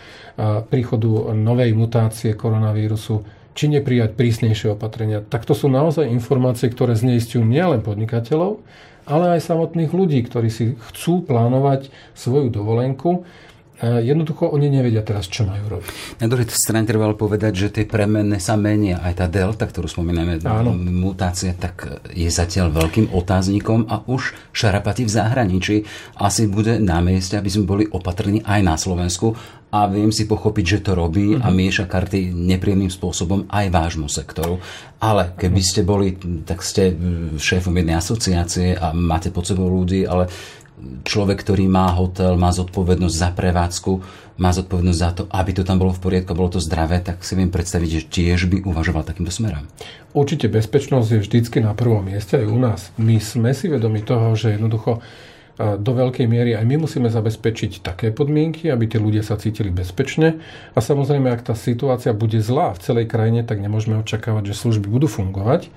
príchodu 0.73 1.37
novej 1.37 1.77
mutácie 1.77 2.33
koronavírusu 2.33 3.23
či 3.55 3.71
neprijať 3.71 4.19
prísnejšie 4.19 4.75
opatrenia. 4.75 5.23
Tak 5.23 5.47
to 5.47 5.55
sú 5.55 5.71
naozaj 5.71 6.11
informácie, 6.11 6.67
ktoré 6.73 6.99
zneistujú 6.99 7.47
nielen 7.47 7.87
podnikateľov, 7.87 8.59
ale 9.07 9.39
aj 9.39 9.47
samotných 9.47 9.93
ľudí, 9.95 10.25
ktorí 10.27 10.49
si 10.51 10.75
chcú 10.91 11.23
plánovať 11.23 11.93
svoju 12.17 12.51
dovolenku 12.51 13.23
Jednoducho 13.83 14.47
oni 14.55 14.71
nevedia 14.71 15.03
teraz, 15.03 15.27
čo 15.27 15.43
majú 15.43 15.79
robiť. 15.79 16.23
Na 16.23 16.31
druhej 16.31 16.47
strane 16.55 16.87
treba 16.87 17.11
povedať, 17.11 17.53
že 17.67 17.69
tie 17.75 17.85
premenné 17.85 18.39
sa 18.39 18.55
menia. 18.55 19.03
Aj 19.03 19.11
tá 19.19 19.27
delta, 19.27 19.67
ktorú 19.67 19.91
spomíname, 19.91 20.39
Áno. 20.47 20.79
mutácia, 20.79 21.51
tak 21.59 22.07
je 22.15 22.31
zatiaľ 22.31 22.71
veľkým 22.71 23.11
otáznikom 23.11 23.91
a 23.91 24.07
už 24.07 24.39
šarapati 24.55 25.03
v 25.03 25.11
zahraničí 25.11 25.77
asi 26.23 26.47
bude 26.47 26.79
na 26.79 27.03
mieste, 27.03 27.35
aby 27.35 27.51
sme 27.51 27.67
boli 27.67 27.85
opatrní 27.91 28.47
aj 28.47 28.61
na 28.63 28.79
Slovensku 28.79 29.35
a 29.75 29.91
viem 29.91 30.15
si 30.15 30.31
pochopiť, 30.31 30.65
že 30.79 30.83
to 30.87 30.93
robí 30.95 31.35
a 31.35 31.51
mhm. 31.51 31.55
mieša 31.59 31.91
karty 31.91 32.31
nepríjemným 32.31 32.95
spôsobom 32.95 33.51
aj 33.51 33.75
vášmu 33.75 34.07
sektoru. 34.07 34.63
Ale 35.03 35.35
keby 35.35 35.61
mhm. 35.61 35.67
ste 35.67 35.83
boli, 35.83 36.15
tak 36.47 36.63
ste 36.63 36.95
šéfom 37.43 37.75
jednej 37.75 37.99
asociácie 37.99 38.79
a 38.79 38.95
máte 38.95 39.35
pod 39.35 39.51
sebou 39.51 39.67
ľudí, 39.67 40.07
ale 40.07 40.31
človek, 41.05 41.41
ktorý 41.41 41.69
má 41.69 41.93
hotel, 41.93 42.37
má 42.37 42.53
zodpovednosť 42.55 43.17
za 43.17 43.31
prevádzku, 43.33 43.93
má 44.39 44.51
zodpovednosť 44.51 44.99
za 44.99 45.11
to, 45.15 45.23
aby 45.31 45.51
to 45.55 45.63
tam 45.63 45.79
bolo 45.79 45.95
v 45.95 46.03
poriadku, 46.03 46.35
bolo 46.35 46.59
to 46.59 46.61
zdravé, 46.63 46.99
tak 46.99 47.23
si 47.23 47.39
viem 47.39 47.51
predstaviť, 47.51 47.89
že 47.89 48.07
tiež 48.11 48.51
by 48.51 48.67
uvažoval 48.67 49.07
takýmto 49.07 49.31
smerom. 49.31 49.67
Určite 50.11 50.51
bezpečnosť 50.51 51.09
je 51.15 51.23
vždycky 51.23 51.59
na 51.63 51.75
prvom 51.75 52.03
mieste 52.03 52.39
aj 52.39 52.47
u 52.51 52.59
nás. 52.59 52.81
My 52.99 53.23
sme 53.23 53.55
si 53.55 53.71
vedomi 53.71 54.03
toho, 54.03 54.35
že 54.35 54.59
jednoducho 54.59 55.03
do 55.55 55.93
veľkej 55.95 56.27
miery 56.27 56.59
aj 56.59 56.67
my 56.67 56.83
musíme 56.83 57.07
zabezpečiť 57.07 57.87
také 57.87 58.11
podmienky, 58.11 58.75
aby 58.75 58.91
tie 58.91 58.99
ľudia 58.99 59.23
sa 59.23 59.39
cítili 59.39 59.71
bezpečne. 59.71 60.43
A 60.75 60.83
samozrejme, 60.83 61.31
ak 61.31 61.47
tá 61.47 61.55
situácia 61.55 62.11
bude 62.11 62.43
zlá 62.43 62.75
v 62.75 62.83
celej 62.83 63.07
krajine, 63.07 63.47
tak 63.47 63.63
nemôžeme 63.63 63.95
očakávať, 64.03 64.51
že 64.51 64.59
služby 64.59 64.91
budú 64.91 65.07
fungovať. 65.07 65.71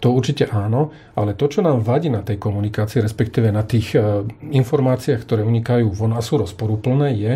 To 0.00 0.16
určite 0.16 0.48
áno, 0.48 0.96
ale 1.12 1.36
to, 1.36 1.44
čo 1.44 1.60
nám 1.60 1.84
vadí 1.84 2.08
na 2.08 2.24
tej 2.24 2.40
komunikácii, 2.40 3.04
respektíve 3.04 3.52
na 3.52 3.60
tých 3.60 3.92
e, 3.92 4.24
informáciách, 4.48 5.20
ktoré 5.20 5.44
unikajú 5.44 5.92
von 5.92 6.16
a 6.16 6.24
sú 6.24 6.40
rozporúplné, 6.40 7.08
je, 7.20 7.32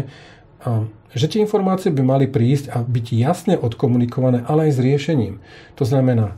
že 1.15 1.31
tie 1.31 1.45
informácie 1.45 1.93
by 1.93 2.03
mali 2.03 2.27
prísť 2.27 2.73
a 2.75 2.81
byť 2.83 3.07
jasne 3.15 3.55
odkomunikované, 3.61 4.43
ale 4.49 4.71
aj 4.71 4.73
s 4.75 4.81
riešením. 4.81 5.35
To 5.79 5.85
znamená, 5.85 6.35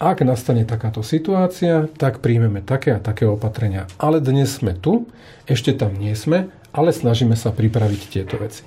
ak 0.00 0.24
nastane 0.24 0.64
takáto 0.64 1.04
situácia, 1.04 1.88
tak 2.00 2.24
príjmeme 2.24 2.64
také 2.64 2.96
a 2.96 3.02
také 3.02 3.28
opatrenia. 3.28 3.84
Ale 4.00 4.22
dnes 4.22 4.56
sme 4.56 4.72
tu, 4.72 5.08
ešte 5.44 5.76
tam 5.76 5.92
nie 5.96 6.16
sme, 6.16 6.48
ale 6.70 6.94
snažíme 6.94 7.36
sa 7.36 7.52
pripraviť 7.52 8.00
tieto 8.08 8.40
veci. 8.40 8.64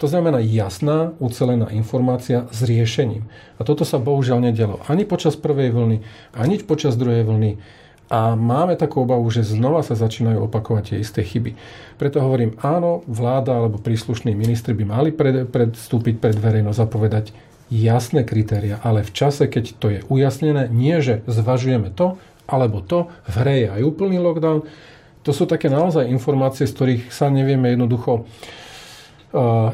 To 0.00 0.08
znamená 0.08 0.40
jasná, 0.40 1.12
ucelená 1.20 1.68
informácia 1.76 2.48
s 2.48 2.64
riešením. 2.64 3.28
A 3.60 3.68
toto 3.68 3.84
sa 3.84 4.00
bohužiaľ 4.00 4.48
nedialo 4.48 4.80
ani 4.88 5.04
počas 5.04 5.36
prvej 5.36 5.76
vlny, 5.76 6.00
ani 6.32 6.56
počas 6.64 6.96
druhej 6.96 7.28
vlny. 7.28 7.60
A 8.10 8.34
máme 8.34 8.74
takú 8.74 9.04
obavu, 9.04 9.28
že 9.28 9.46
znova 9.46 9.84
sa 9.84 9.94
začínajú 9.94 10.48
opakovať 10.48 10.82
tie 10.82 10.98
isté 11.04 11.20
chyby. 11.22 11.54
Preto 12.00 12.18
hovorím, 12.24 12.56
áno, 12.64 13.06
vláda 13.06 13.54
alebo 13.54 13.78
príslušní 13.78 14.32
ministri 14.32 14.72
by 14.74 14.84
mali 14.88 15.10
pred, 15.12 15.46
predstúpiť 15.46 16.16
pred 16.18 16.34
verejnosť 16.34 16.80
a 16.80 16.90
povedať 16.90 17.24
jasné 17.70 18.26
kritéria, 18.26 18.82
ale 18.82 19.06
v 19.06 19.14
čase, 19.14 19.46
keď 19.46 19.64
to 19.78 19.86
je 19.94 20.00
ujasnené, 20.10 20.66
nie 20.74 20.98
že 20.98 21.22
zvažujeme 21.30 21.94
to 21.94 22.18
alebo 22.50 22.82
to, 22.82 23.06
v 23.30 23.34
hre 23.38 23.54
je 23.62 23.68
aj 23.70 23.82
úplný 23.86 24.18
lockdown. 24.18 24.66
To 25.22 25.30
sú 25.30 25.46
také 25.46 25.70
naozaj 25.70 26.10
informácie, 26.10 26.66
z 26.66 26.74
ktorých 26.74 27.02
sa 27.14 27.30
nevieme 27.30 27.70
jednoducho 27.70 28.26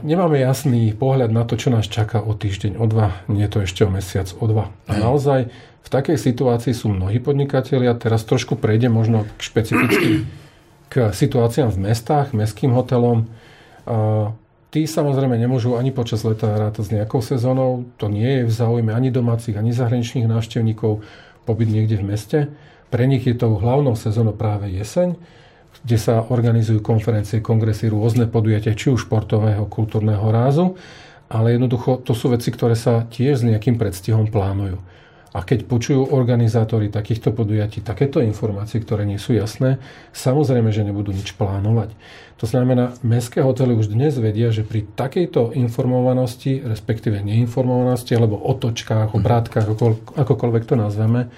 nemáme 0.04 0.36
jasný 0.36 0.92
pohľad 0.92 1.32
na 1.32 1.48
to, 1.48 1.56
čo 1.56 1.72
nás 1.72 1.88
čaká 1.88 2.20
o 2.20 2.36
týždeň, 2.36 2.76
o 2.76 2.84
dva, 2.84 3.24
nie 3.28 3.48
to 3.48 3.64
ešte 3.64 3.84
o 3.84 3.90
mesiac, 3.90 4.28
o 4.36 4.44
dva. 4.44 4.68
A 4.84 5.00
naozaj 5.00 5.48
v 5.86 5.88
takej 5.88 6.18
situácii 6.18 6.74
sú 6.74 6.90
mnohí 6.90 7.22
podnikatelia. 7.22 7.94
Teraz 7.94 8.26
trošku 8.26 8.58
prejde 8.58 8.90
možno 8.90 9.24
k 9.38 9.40
špecificky 9.40 10.26
k 10.86 11.10
situáciám 11.14 11.70
v 11.74 11.90
mestách, 11.90 12.34
mestským 12.34 12.74
hotelom. 12.74 13.26
Tí 14.70 14.82
samozrejme 14.82 15.38
nemôžu 15.38 15.78
ani 15.78 15.94
počas 15.94 16.26
leta 16.26 16.52
rátať 16.52 16.90
s 16.90 16.92
nejakou 16.92 17.22
sezónou. 17.22 17.86
To 18.02 18.10
nie 18.10 18.42
je 18.42 18.42
v 18.46 18.52
záujme 18.52 18.92
ani 18.92 19.14
domácich, 19.14 19.54
ani 19.54 19.70
zahraničných 19.70 20.26
návštevníkov 20.26 21.06
pobyt 21.46 21.70
niekde 21.70 22.02
v 22.02 22.04
meste. 22.06 22.38
Pre 22.90 23.02
nich 23.06 23.26
je 23.26 23.34
to 23.34 23.56
hlavnou 23.58 23.94
sezónou 23.94 24.34
práve 24.34 24.70
jeseň 24.74 25.14
kde 25.86 25.96
sa 26.02 26.18
organizujú 26.18 26.82
konferencie, 26.82 27.38
kongresy, 27.38 27.86
rôzne 27.86 28.26
podujatia, 28.26 28.74
či 28.74 28.90
už 28.90 29.06
športového, 29.06 29.70
kultúrneho 29.70 30.26
rázu, 30.34 30.74
ale 31.30 31.54
jednoducho 31.54 32.02
to 32.02 32.10
sú 32.10 32.34
veci, 32.34 32.50
ktoré 32.50 32.74
sa 32.74 33.06
tiež 33.06 33.42
s 33.42 33.46
nejakým 33.46 33.78
predstihom 33.78 34.26
plánujú. 34.26 34.82
A 35.30 35.44
keď 35.44 35.68
počujú 35.68 36.16
organizátori 36.16 36.88
takýchto 36.88 37.30
podujatí 37.30 37.84
takéto 37.84 38.24
informácie, 38.24 38.80
ktoré 38.80 39.06
nie 39.06 39.20
sú 39.20 39.36
jasné, 39.36 39.78
samozrejme, 40.10 40.72
že 40.72 40.82
nebudú 40.82 41.12
nič 41.12 41.36
plánovať. 41.36 41.92
To 42.40 42.48
znamená, 42.48 42.96
mestské 43.04 43.44
hotely 43.44 43.76
už 43.76 43.92
dnes 43.92 44.16
vedia, 44.16 44.48
že 44.48 44.64
pri 44.64 44.88
takejto 44.96 45.54
informovanosti, 45.54 46.64
respektíve 46.64 47.20
neinformovanosti, 47.20 48.16
alebo 48.16 48.42
otočkách, 48.42 49.12
obrátkach, 49.12 49.68
akokoľvek 50.16 50.64
to 50.66 50.74
nazveme, 50.74 51.28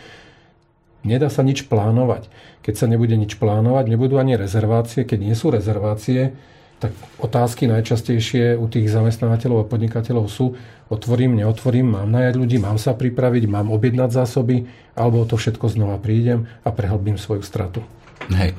Nedá 1.07 1.31
sa 1.31 1.47
nič 1.47 1.71
plánovať. 1.71 2.27
Keď 2.67 2.75
sa 2.75 2.87
nebude 2.91 3.15
nič 3.15 3.39
plánovať, 3.39 3.87
nebudú 3.87 4.19
ani 4.19 4.35
rezervácie. 4.35 5.07
Keď 5.07 5.19
nie 5.23 5.37
sú 5.39 5.55
rezervácie, 5.55 6.35
tak 6.79 6.95
otázky 7.19 7.67
najčastejšie 7.67 8.55
u 8.55 8.71
tých 8.71 8.87
zamestnávateľov 8.91 9.67
a 9.67 9.71
podnikateľov 9.71 10.31
sú 10.31 10.55
otvorím, 10.87 11.43
neotvorím, 11.43 11.99
mám 11.99 12.07
najať 12.07 12.35
ľudí, 12.39 12.57
mám 12.63 12.79
sa 12.79 12.95
pripraviť, 12.95 13.51
mám 13.51 13.75
objednať 13.75 14.11
zásoby, 14.15 14.71
alebo 14.95 15.27
to 15.27 15.35
všetko 15.35 15.67
znova 15.75 15.99
prídem 15.99 16.47
a 16.63 16.71
prehlbím 16.71 17.19
svoju 17.19 17.43
stratu. 17.43 17.83
Hej. 18.31 18.55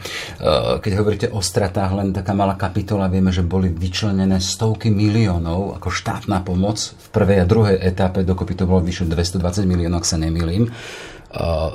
Keď 0.83 0.91
hovoríte 0.99 1.27
o 1.29 1.39
stratách, 1.39 1.91
len 1.95 2.09
taká 2.09 2.33
malá 2.35 2.57
kapitola, 2.59 3.07
vieme, 3.11 3.29
že 3.29 3.45
boli 3.45 3.69
vyčlenené 3.69 4.41
stovky 4.41 4.89
miliónov 4.89 5.79
ako 5.79 5.87
štátna 5.87 6.41
pomoc. 6.41 6.79
V 6.79 7.07
prvej 7.13 7.43
a 7.43 7.45
druhej 7.45 7.77
etape 7.77 8.25
dokopy 8.25 8.57
to 8.57 8.65
bolo 8.65 8.81
vyše 8.81 9.05
220 9.05 9.63
miliónov, 9.69 10.01
ak 10.01 10.09
sa 10.09 10.17
nemýlim. 10.17 10.73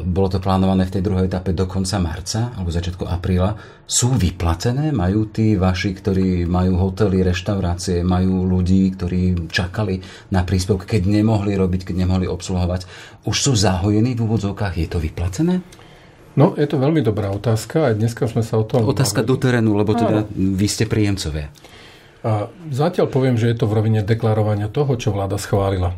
Bolo 0.03 0.27
to 0.27 0.43
plánované 0.43 0.83
v 0.91 0.99
tej 0.99 1.03
druhej 1.07 1.31
etape 1.31 1.55
do 1.55 1.71
konca 1.71 2.03
marca 2.03 2.51
alebo 2.59 2.75
začiatku 2.75 3.07
apríla. 3.07 3.55
Sú 3.87 4.11
vyplatené? 4.11 4.91
Majú 4.91 5.31
tí 5.31 5.55
vaši, 5.55 5.95
ktorí 5.95 6.43
majú 6.43 6.75
hotely, 6.83 7.23
reštaurácie, 7.23 8.03
majú 8.03 8.51
ľudí, 8.51 8.91
ktorí 8.99 9.47
čakali 9.47 10.03
na 10.35 10.43
príspevok, 10.43 10.91
keď 10.91 11.07
nemohli 11.07 11.55
robiť, 11.55 11.87
keď 11.87 12.03
nemohli 12.03 12.27
obsluhovať. 12.27 12.91
Už 13.31 13.37
sú 13.39 13.53
zahojení 13.55 14.19
v 14.19 14.27
úvodzovkách? 14.27 14.75
Je 14.75 14.89
to 14.91 14.99
vyplatené? 14.99 15.63
No, 16.35 16.59
je 16.59 16.67
to 16.67 16.83
veľmi 16.83 16.99
dobrá 16.99 17.31
otázka 17.31 17.87
a 17.87 17.95
dneska 17.95 18.27
sme 18.27 18.43
sa 18.43 18.59
o 18.59 18.67
tom... 18.67 18.83
Otázka 18.83 19.23
bavili. 19.23 19.31
do 19.31 19.37
terénu, 19.39 19.71
lebo 19.79 19.95
teda 19.95 20.27
vy 20.35 20.67
ste 20.67 20.91
príjemcovia. 20.91 21.47
A 22.27 22.51
zatiaľ 22.75 23.07
poviem, 23.07 23.39
že 23.39 23.55
je 23.55 23.63
to 23.63 23.71
v 23.71 23.79
rovine 23.79 24.03
deklarovania 24.03 24.67
toho, 24.67 24.99
čo 24.99 25.15
vláda 25.15 25.39
schválila. 25.39 25.95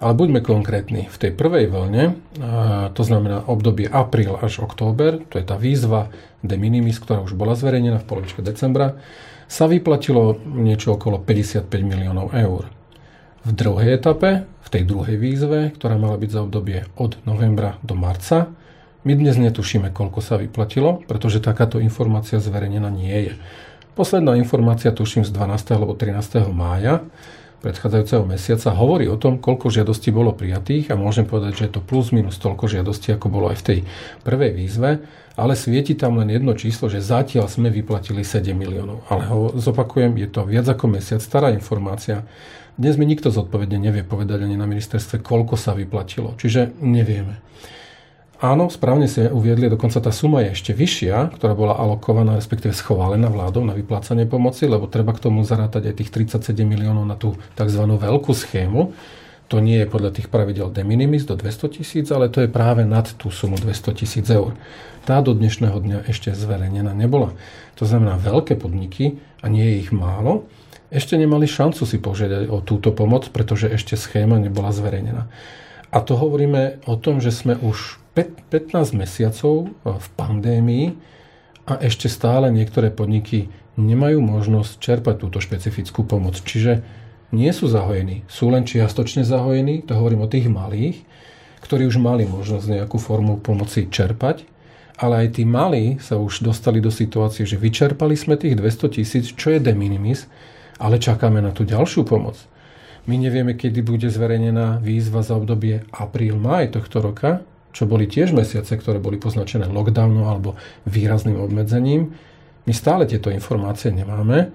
Ale 0.00 0.16
buďme 0.16 0.40
konkrétni. 0.40 1.12
V 1.12 1.16
tej 1.20 1.36
prvej 1.36 1.68
vlne, 1.68 2.16
to 2.96 3.02
znamená 3.04 3.44
obdobie 3.44 3.84
apríl 3.84 4.32
až 4.40 4.64
október, 4.64 5.20
to 5.28 5.36
je 5.36 5.44
tá 5.44 5.60
výzva 5.60 6.08
de 6.40 6.56
minimis, 6.56 6.96
ktorá 6.96 7.20
už 7.20 7.36
bola 7.36 7.52
zverejnená 7.52 8.00
v 8.00 8.08
polovičke 8.08 8.40
decembra, 8.40 8.96
sa 9.44 9.68
vyplatilo 9.68 10.40
niečo 10.40 10.96
okolo 10.96 11.20
55 11.20 11.68
miliónov 11.84 12.32
eur. 12.32 12.72
V 13.44 13.50
druhej 13.52 14.00
etape, 14.00 14.48
v 14.48 14.68
tej 14.72 14.88
druhej 14.88 15.20
výzve, 15.20 15.68
ktorá 15.76 16.00
mala 16.00 16.16
byť 16.16 16.30
za 16.32 16.40
obdobie 16.48 16.88
od 16.96 17.20
novembra 17.28 17.76
do 17.84 17.92
marca, 17.92 18.48
my 19.04 19.12
dnes 19.16 19.36
netušíme, 19.36 19.92
koľko 19.92 20.20
sa 20.24 20.40
vyplatilo, 20.40 21.04
pretože 21.08 21.44
takáto 21.44 21.80
informácia 21.80 22.40
zverejnená 22.40 22.88
nie 22.88 23.32
je. 23.32 23.32
Posledná 23.96 24.36
informácia, 24.36 24.92
tuším, 24.92 25.28
z 25.28 25.32
12. 25.32 25.76
alebo 25.76 25.92
13. 25.92 26.48
mája, 26.52 27.04
predchádzajúceho 27.60 28.24
mesiaca 28.24 28.72
hovorí 28.72 29.06
o 29.06 29.20
tom, 29.20 29.36
koľko 29.36 29.68
žiadostí 29.68 30.08
bolo 30.08 30.32
prijatých 30.32 30.92
a 30.92 30.98
môžem 30.98 31.28
povedať, 31.28 31.52
že 31.60 31.64
je 31.68 31.72
to 31.76 31.82
plus 31.84 32.10
minus 32.10 32.40
toľko 32.40 32.66
žiadostí, 32.66 33.12
ako 33.12 33.28
bolo 33.28 33.52
aj 33.52 33.60
v 33.60 33.66
tej 33.68 33.78
prvej 34.24 34.52
výzve, 34.56 35.04
ale 35.36 35.52
svieti 35.56 35.92
tam 35.92 36.20
len 36.20 36.32
jedno 36.32 36.56
číslo, 36.56 36.88
že 36.88 37.04
zatiaľ 37.04 37.46
sme 37.48 37.68
vyplatili 37.68 38.24
7 38.24 38.52
miliónov. 38.56 39.04
Ale 39.12 39.22
ho 39.28 39.40
zopakujem, 39.56 40.16
je 40.16 40.28
to 40.28 40.44
viac 40.48 40.66
ako 40.68 40.88
mesiac 40.88 41.20
stará 41.20 41.52
informácia. 41.52 42.24
Dnes 42.80 42.96
mi 42.96 43.04
nikto 43.04 43.28
zodpovedne 43.28 43.76
nevie 43.76 44.04
povedať 44.04 44.48
ani 44.48 44.56
na 44.56 44.64
ministerstve, 44.64 45.20
koľko 45.20 45.60
sa 45.60 45.76
vyplatilo. 45.76 46.32
Čiže 46.40 46.80
nevieme. 46.80 47.44
Áno, 48.40 48.72
správne 48.72 49.04
si 49.04 49.20
uviedli, 49.20 49.68
dokonca 49.68 50.00
tá 50.00 50.08
suma 50.08 50.40
je 50.40 50.56
ešte 50.56 50.72
vyššia, 50.72 51.36
ktorá 51.36 51.52
bola 51.52 51.76
alokovaná, 51.76 52.40
respektíve 52.40 52.72
schválená 52.72 53.28
vládou 53.28 53.68
na 53.68 53.76
vyplácanie 53.76 54.24
pomoci, 54.24 54.64
lebo 54.64 54.88
treba 54.88 55.12
k 55.12 55.28
tomu 55.28 55.44
zarátať 55.44 55.92
aj 55.92 55.94
tých 56.00 56.10
37 56.40 56.64
miliónov 56.64 57.04
na 57.04 57.20
tú 57.20 57.36
tzv. 57.52 57.84
veľkú 57.84 58.32
schému. 58.32 58.96
To 59.52 59.60
nie 59.60 59.84
je 59.84 59.92
podľa 59.92 60.16
tých 60.16 60.32
pravidel 60.32 60.72
de 60.72 60.80
minimis 60.80 61.28
do 61.28 61.36
200 61.36 61.68
tisíc, 61.68 62.08
ale 62.08 62.32
to 62.32 62.40
je 62.40 62.48
práve 62.48 62.80
nad 62.80 63.04
tú 63.12 63.28
sumu 63.28 63.60
200 63.60 63.92
tisíc 63.92 64.24
eur. 64.32 64.56
Tá 65.04 65.20
do 65.20 65.36
dnešného 65.36 65.76
dňa 65.76 65.98
ešte 66.08 66.32
zverejnená 66.32 66.96
nebola. 66.96 67.36
To 67.76 67.84
znamená, 67.84 68.16
veľké 68.16 68.56
podniky, 68.56 69.20
a 69.44 69.52
nie 69.52 69.68
je 69.68 69.76
ich 69.84 69.90
málo, 69.92 70.48
ešte 70.88 71.20
nemali 71.20 71.44
šancu 71.44 71.84
si 71.84 72.00
požiadať 72.00 72.48
o 72.48 72.64
túto 72.64 72.88
pomoc, 72.96 73.28
pretože 73.36 73.68
ešte 73.68 74.00
schéma 74.00 74.40
nebola 74.40 74.72
zverejnená. 74.72 75.28
A 75.92 75.98
to 76.00 76.16
hovoríme 76.16 76.80
o 76.88 76.94
tom, 76.96 77.20
že 77.20 77.34
sme 77.34 77.58
už 77.58 78.00
15 78.14 78.96
mesiacov 78.98 79.70
v 79.86 80.08
pandémii 80.18 80.86
a 81.70 81.78
ešte 81.78 82.10
stále 82.10 82.50
niektoré 82.50 82.90
podniky 82.90 83.46
nemajú 83.78 84.18
možnosť 84.18 84.82
čerpať 84.82 85.14
túto 85.22 85.38
špecifickú 85.38 86.02
pomoc. 86.02 86.36
Čiže 86.42 86.82
nie 87.30 87.50
sú 87.54 87.70
zahojení, 87.70 88.26
sú 88.26 88.50
len 88.50 88.66
čiastočne 88.66 89.22
zahojení, 89.22 89.86
to 89.86 89.94
hovorím 89.94 90.26
o 90.26 90.32
tých 90.32 90.50
malých, 90.50 90.98
ktorí 91.62 91.86
už 91.86 92.02
mali 92.02 92.26
možnosť 92.26 92.66
nejakú 92.66 92.98
formu 92.98 93.38
pomoci 93.38 93.86
čerpať, 93.86 94.42
ale 94.98 95.24
aj 95.26 95.38
tí 95.38 95.46
malí 95.46 96.02
sa 96.02 96.18
už 96.18 96.42
dostali 96.42 96.82
do 96.82 96.90
situácie, 96.90 97.46
že 97.46 97.56
vyčerpali 97.56 98.18
sme 98.18 98.34
tých 98.34 98.58
200 98.58 98.96
tisíc, 98.98 99.24
čo 99.32 99.54
je 99.54 99.62
de 99.62 99.72
minimis, 99.72 100.26
ale 100.82 100.98
čakáme 100.98 101.38
na 101.38 101.54
tú 101.54 101.62
ďalšiu 101.62 102.02
pomoc. 102.02 102.36
My 103.08 103.16
nevieme, 103.16 103.56
kedy 103.56 103.80
bude 103.80 104.08
zverejnená 104.12 104.82
výzva 104.82 105.24
za 105.24 105.38
obdobie 105.38 105.88
apríl-maj 105.88 106.76
tohto 106.76 107.00
roka, 107.00 107.40
čo 107.70 107.86
boli 107.86 108.10
tiež 108.10 108.34
mesiace, 108.34 108.74
ktoré 108.74 108.98
boli 108.98 109.16
poznačené 109.16 109.70
lockdownom 109.70 110.26
alebo 110.26 110.58
výrazným 110.86 111.38
obmedzením. 111.38 112.14
My 112.66 112.72
stále 112.74 113.06
tieto 113.06 113.30
informácie 113.30 113.94
nemáme 113.94 114.50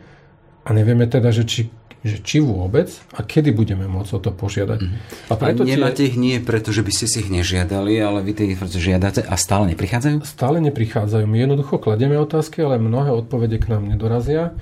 a 0.65 0.69
nevieme 0.73 1.07
teda, 1.07 1.31
že 1.31 1.47
či, 1.47 1.61
že 2.05 2.21
či 2.21 2.43
vôbec 2.43 2.91
a 3.17 3.25
kedy 3.25 3.55
budeme 3.55 3.89
môcť 3.89 4.11
o 4.13 4.19
to 4.19 4.31
požiadať. 4.35 4.79
Mm-hmm. 4.83 5.31
A, 5.31 5.33
preto 5.39 5.63
a 5.63 5.67
nemáte 5.67 6.03
tie... 6.05 6.09
ich 6.13 6.17
nie 6.19 6.37
preto, 6.43 6.69
že 6.69 6.85
by 6.85 6.91
ste 6.91 7.05
si 7.09 7.17
ich 7.25 7.29
nežiadali, 7.33 7.97
ale 7.97 8.21
vy 8.21 8.31
tie 8.35 8.45
informácie 8.51 8.83
žiadate 8.83 9.21
a 9.25 9.33
stále 9.39 9.71
neprichádzajú? 9.73 10.21
Stále 10.27 10.61
neprichádzajú. 10.69 11.25
My 11.25 11.37
jednoducho 11.41 11.81
kladieme 11.81 12.19
otázky, 12.21 12.61
ale 12.61 12.77
mnohé 12.77 13.09
odpovede 13.15 13.57
k 13.57 13.73
nám 13.73 13.89
nedorazia. 13.89 14.53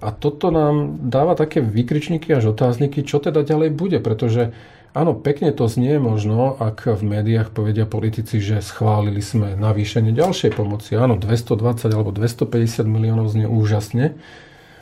A 0.00 0.16
toto 0.16 0.48
nám 0.48 0.96
dáva 1.12 1.36
také 1.36 1.60
vykričníky 1.60 2.32
až 2.32 2.56
otázniky, 2.56 3.04
čo 3.04 3.20
teda 3.20 3.44
ďalej 3.44 3.76
bude, 3.76 4.00
pretože 4.00 4.56
Áno, 4.90 5.14
pekne 5.14 5.54
to 5.54 5.70
znie 5.70 6.02
možno, 6.02 6.58
ak 6.58 6.98
v 6.98 7.02
médiách 7.06 7.54
povedia 7.54 7.86
politici, 7.86 8.42
že 8.42 8.58
schválili 8.58 9.22
sme 9.22 9.54
navýšenie 9.54 10.10
ďalšej 10.10 10.58
pomoci. 10.58 10.98
Áno, 10.98 11.14
220 11.14 11.94
alebo 11.94 12.10
250 12.10 12.90
miliónov 12.90 13.30
znie 13.30 13.46
úžasne, 13.46 14.18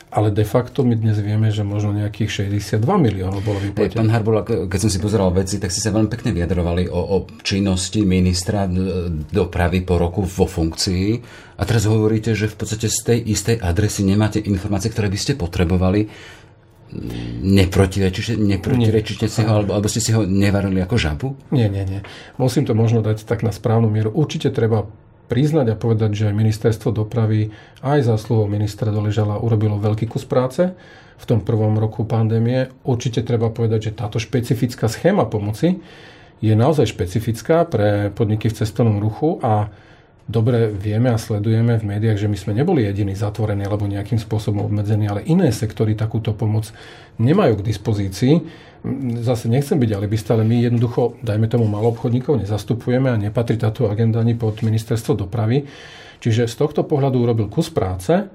ale 0.09 0.33
de 0.33 0.41
facto 0.41 0.81
my 0.81 0.97
dnes 0.97 1.21
vieme, 1.21 1.53
že 1.53 1.61
možno 1.61 1.93
nejakých 1.93 2.49
62 2.49 2.81
miliónov 2.81 3.45
bolo 3.45 3.61
vyplatené. 3.61 4.01
Pán 4.01 4.09
Harbula, 4.09 4.41
keď 4.41 4.79
som 4.81 4.89
si 4.89 4.97
pozeral 4.97 5.29
veci, 5.29 5.61
tak 5.61 5.69
ste 5.69 5.85
sa 5.85 5.93
veľmi 5.93 6.09
pekne 6.09 6.33
vyjadrovali 6.33 6.89
o, 6.89 6.97
o 6.97 7.17
činnosti 7.45 8.01
ministra 8.01 8.65
dopravy 9.29 9.85
po 9.85 10.01
roku 10.01 10.25
vo 10.25 10.49
funkcii. 10.49 11.05
A 11.61 11.67
teraz 11.69 11.85
hovoríte, 11.85 12.33
že 12.33 12.49
v 12.49 12.57
podstate 12.57 12.89
z 12.89 12.99
tej 13.05 13.19
istej 13.29 13.61
adresy 13.61 14.01
nemáte 14.01 14.41
informácie, 14.41 14.89
ktoré 14.89 15.13
by 15.13 15.19
ste 15.21 15.37
potrebovali 15.37 16.09
neprotirečíte 17.45 19.29
si 19.29 19.41
ho, 19.45 19.61
alebo, 19.61 19.77
alebo 19.77 19.87
ste 19.89 20.01
si 20.01 20.09
ho 20.09 20.25
nevarili 20.25 20.81
ako 20.81 20.95
žabu? 20.97 21.27
Nie, 21.53 21.69
nie, 21.69 21.85
nie. 21.85 22.01
Musím 22.41 22.65
to 22.65 22.73
možno 22.73 23.05
dať 23.05 23.29
tak 23.29 23.45
na 23.45 23.53
správnu 23.53 23.89
mieru. 23.89 24.09
Určite 24.09 24.49
treba 24.49 24.89
priznať 25.29 25.77
a 25.77 25.79
povedať, 25.79 26.25
že 26.25 26.33
ministerstvo 26.33 26.89
dopravy 26.89 27.53
aj 27.85 28.09
zásluhou 28.09 28.49
ministra 28.49 28.89
Doležala 28.89 29.37
urobilo 29.37 29.77
veľký 29.77 30.09
kus 30.09 30.25
práce 30.25 30.73
v 31.19 31.25
tom 31.29 31.45
prvom 31.45 31.77
roku 31.77 32.09
pandémie. 32.09 32.73
Určite 32.81 33.21
treba 33.21 33.53
povedať, 33.53 33.93
že 33.93 33.97
táto 34.01 34.17
špecifická 34.17 34.89
schéma 34.89 35.29
pomoci 35.29 35.77
je 36.41 36.53
naozaj 36.57 36.89
špecifická 36.89 37.67
pre 37.69 38.09
podniky 38.09 38.49
v 38.49 38.57
cestovnom 38.57 38.97
ruchu 38.97 39.37
a 39.45 39.69
dobre 40.29 40.69
vieme 40.69 41.09
a 41.09 41.17
sledujeme 41.17 41.81
v 41.81 41.89
médiách, 41.89 42.21
že 42.21 42.29
my 42.29 42.37
sme 42.37 42.53
neboli 42.53 42.85
jediní 42.85 43.17
zatvorení 43.17 43.65
alebo 43.65 43.89
nejakým 43.89 44.21
spôsobom 44.21 44.61
obmedzení, 44.69 45.09
ale 45.09 45.25
iné 45.25 45.49
sektory 45.49 45.97
takúto 45.97 46.37
pomoc 46.37 46.69
nemajú 47.17 47.57
k 47.59 47.65
dispozícii. 47.65 48.33
Zase 49.25 49.49
nechcem 49.49 49.75
byť 49.75 49.91
alibista, 49.91 50.37
ale 50.37 50.45
my 50.45 50.63
jednoducho, 50.69 51.19
dajme 51.25 51.49
tomu 51.49 51.65
obchodníkov, 51.67 52.45
nezastupujeme 52.45 53.09
a 53.09 53.17
nepatrí 53.17 53.57
táto 53.57 53.89
agenda 53.89 54.21
ani 54.21 54.37
pod 54.37 54.61
ministerstvo 54.61 55.17
dopravy. 55.17 55.65
Čiže 56.21 56.47
z 56.47 56.55
tohto 56.55 56.85
pohľadu 56.85 57.19
urobil 57.19 57.49
kus 57.49 57.73
práce 57.73 58.29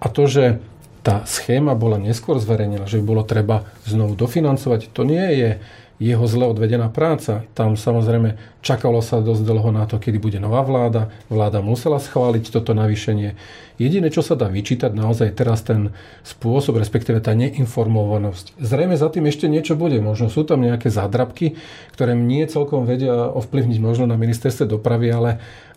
a 0.00 0.06
to, 0.08 0.24
že 0.30 0.62
tá 1.00 1.24
schéma 1.24 1.72
bola 1.72 1.96
neskôr 1.96 2.36
zverejnená, 2.36 2.84
že 2.84 3.00
by 3.00 3.04
bolo 3.04 3.22
treba 3.24 3.64
znovu 3.88 4.16
dofinancovať, 4.16 4.92
to 4.92 5.02
nie 5.02 5.26
je 5.36 5.50
jeho 6.00 6.24
zle 6.24 6.48
odvedená 6.48 6.88
práca. 6.88 7.44
Tam 7.52 7.76
samozrejme 7.76 8.40
čakalo 8.64 9.04
sa 9.04 9.20
dosť 9.20 9.44
dlho 9.44 9.68
na 9.68 9.84
to, 9.84 10.00
kedy 10.00 10.16
bude 10.16 10.40
nová 10.40 10.64
vláda. 10.64 11.12
Vláda 11.28 11.60
musela 11.60 12.00
schváliť 12.00 12.48
toto 12.48 12.72
navýšenie. 12.72 13.36
Jediné, 13.76 14.08
čo 14.08 14.24
sa 14.24 14.32
dá 14.32 14.48
vyčítať 14.48 14.96
naozaj 14.96 15.36
teraz 15.36 15.60
ten 15.60 15.92
spôsob, 16.24 16.80
respektíve 16.80 17.20
tá 17.20 17.36
neinformovanosť. 17.36 18.56
Zrejme 18.56 18.96
za 18.96 19.12
tým 19.12 19.28
ešte 19.28 19.44
niečo 19.44 19.76
bude. 19.76 20.00
Možno 20.00 20.32
sú 20.32 20.48
tam 20.48 20.64
nejaké 20.64 20.88
zádrabky, 20.88 21.60
ktoré 21.92 22.16
nie 22.16 22.48
celkom 22.48 22.88
vedia 22.88 23.28
ovplyvniť 23.28 23.78
možno 23.80 24.08
na 24.08 24.16
ministerstve 24.16 24.72
dopravy, 24.72 25.12
ale, 25.12 25.30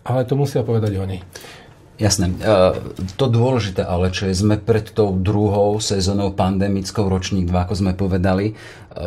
ale 0.07 0.23
to 0.23 0.39
musia 0.39 0.63
povedať 0.63 0.95
oni. 1.03 1.19
Jasné. 2.01 2.25
E, 2.25 2.33
to 3.21 3.29
dôležité 3.29 3.85
ale, 3.85 4.09
čo 4.09 4.25
je, 4.25 4.33
sme 4.33 4.57
pred 4.57 4.89
tou 4.89 5.13
druhou 5.13 5.77
sezónou 5.77 6.33
pandemickou 6.33 7.05
ročník 7.05 7.45
2, 7.45 7.53
ako 7.69 7.73
sme 7.77 7.93
povedali. 7.93 8.45
E, 8.49 8.53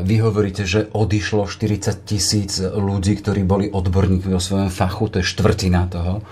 vy 0.07 0.22
hovoríte, 0.22 0.62
že 0.62 0.87
odišlo 0.94 1.51
40 1.51 2.07
tisíc 2.07 2.62
ľudí, 2.62 3.18
ktorí 3.18 3.42
boli 3.42 3.66
odborníkmi 3.66 4.31
o 4.31 4.42
svojom 4.42 4.70
fachu, 4.70 5.11
to 5.11 5.18
je 5.18 5.27
štvrtina 5.27 5.90
toho. 5.90 6.22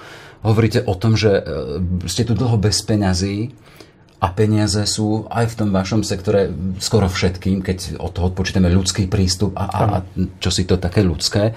Hovoríte 0.46 0.86
o 0.86 0.94
tom, 0.94 1.18
že 1.18 1.42
e, 1.42 1.42
ste 2.06 2.22
tu 2.22 2.38
dlho 2.38 2.54
bez 2.54 2.78
peňazí 2.86 3.50
a 4.22 4.30
peniaze 4.30 4.86
sú 4.86 5.26
aj 5.28 5.50
v 5.52 5.56
tom 5.58 5.70
vašom 5.74 6.06
sektore 6.06 6.54
skoro 6.78 7.10
všetkým, 7.10 7.66
keď 7.66 7.98
od 7.98 8.14
toho 8.14 8.30
odpočítame 8.30 8.70
ľudský 8.70 9.10
prístup 9.10 9.58
a, 9.58 9.66
a, 9.66 9.80
a 9.90 9.98
čo 10.38 10.54
si 10.54 10.62
to 10.64 10.78
také 10.78 11.02
ľudské. 11.02 11.50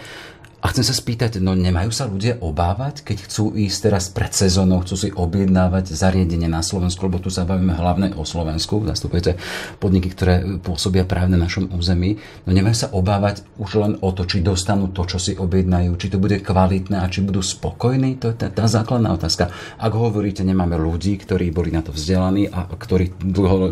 A 0.67 0.75
chcem 0.75 0.84
sa 0.84 0.91
spýtať, 0.91 1.39
no 1.39 1.56
nemajú 1.56 1.95
sa 1.95 2.12
ľudia 2.12 2.43
obávať, 2.43 3.08
keď 3.08 3.23
chcú 3.23 3.56
ísť 3.56 3.88
teraz 3.88 4.12
pred 4.12 4.36
sezónou, 4.36 4.84
chcú 4.84 4.95
si 4.99 5.10
objednávať 5.15 5.95
zariadenie 5.95 6.51
na 6.51 6.60
Slovensku, 6.60 7.08
lebo 7.08 7.23
tu 7.23 7.32
sa 7.32 7.47
bavíme 7.47 7.71
hlavne 7.71 8.12
o 8.19 8.27
Slovensku, 8.27 8.84
zastupujete 8.84 9.39
podniky, 9.80 10.12
ktoré 10.12 10.60
pôsobia 10.60 11.08
práve 11.08 11.32
na 11.32 11.39
našom 11.39 11.71
území. 11.71 12.19
No 12.43 12.51
nemajú 12.51 12.84
sa 12.84 12.91
obávať 12.91 13.47
už 13.56 13.71
len 13.80 13.93
o 14.03 14.12
to, 14.12 14.27
či 14.27 14.43
dostanú 14.43 14.91
to, 14.91 15.08
čo 15.08 15.23
si 15.23 15.39
objednajú, 15.39 15.95
či 15.95 16.12
to 16.12 16.19
bude 16.19 16.43
kvalitné 16.43 16.99
a 16.99 17.08
či 17.08 17.23
budú 17.23 17.39
spokojní, 17.39 18.19
to 18.19 18.36
je 18.36 18.43
tá, 18.43 18.51
tá 18.51 18.67
základná 18.67 19.15
otázka. 19.15 19.47
Ak 19.80 19.95
hovoríte, 19.95 20.43
nemáme 20.43 20.75
ľudí, 20.75 21.15
ktorí 21.15 21.47
boli 21.47 21.71
na 21.71 21.80
to 21.80 21.95
vzdelaní 21.95 22.43
a 22.51 22.67
ktorí 22.67 23.15
dlho, 23.15 23.71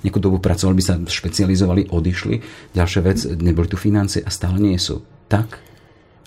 nejakú 0.00 0.16
dobu 0.16 0.40
pracovali, 0.40 0.80
by 0.80 0.84
sa 0.88 0.96
špecializovali, 0.96 1.92
odišli. 1.92 2.34
Ďalšia 2.72 3.00
vec, 3.04 3.20
neboli 3.36 3.68
tu 3.68 3.76
financie 3.76 4.24
a 4.24 4.32
stále 4.32 4.56
nie 4.64 4.80
sú. 4.80 5.04
Tak? 5.28 5.75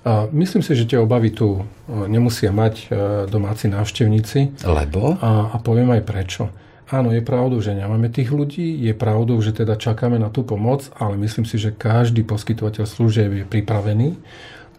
A 0.08 0.32
myslím 0.32 0.64
si, 0.64 0.80
že 0.80 0.88
tie 0.88 0.96
obavy 0.96 1.36
tu 1.36 1.60
e, 1.60 1.62
nemusia 2.08 2.56
mať 2.56 2.76
e, 2.80 2.86
domáci 3.28 3.68
návštevníci. 3.68 4.64
Lebo? 4.64 5.20
A, 5.20 5.52
a 5.52 5.56
poviem 5.60 5.92
aj 5.92 6.04
prečo. 6.08 6.44
Áno, 6.90 7.14
je 7.14 7.22
pravdou, 7.22 7.62
že 7.62 7.78
nemáme 7.78 8.10
tých 8.10 8.34
ľudí, 8.34 8.80
je 8.82 8.98
pravdou, 8.98 9.38
že 9.44 9.54
teda 9.54 9.78
čakáme 9.78 10.18
na 10.18 10.34
tú 10.34 10.42
pomoc, 10.42 10.90
ale 10.98 11.22
myslím 11.22 11.46
si, 11.46 11.62
že 11.62 11.76
každý 11.76 12.26
poskytovateľ 12.26 12.86
služieb 12.90 13.30
je 13.30 13.46
pripravený 13.46 14.18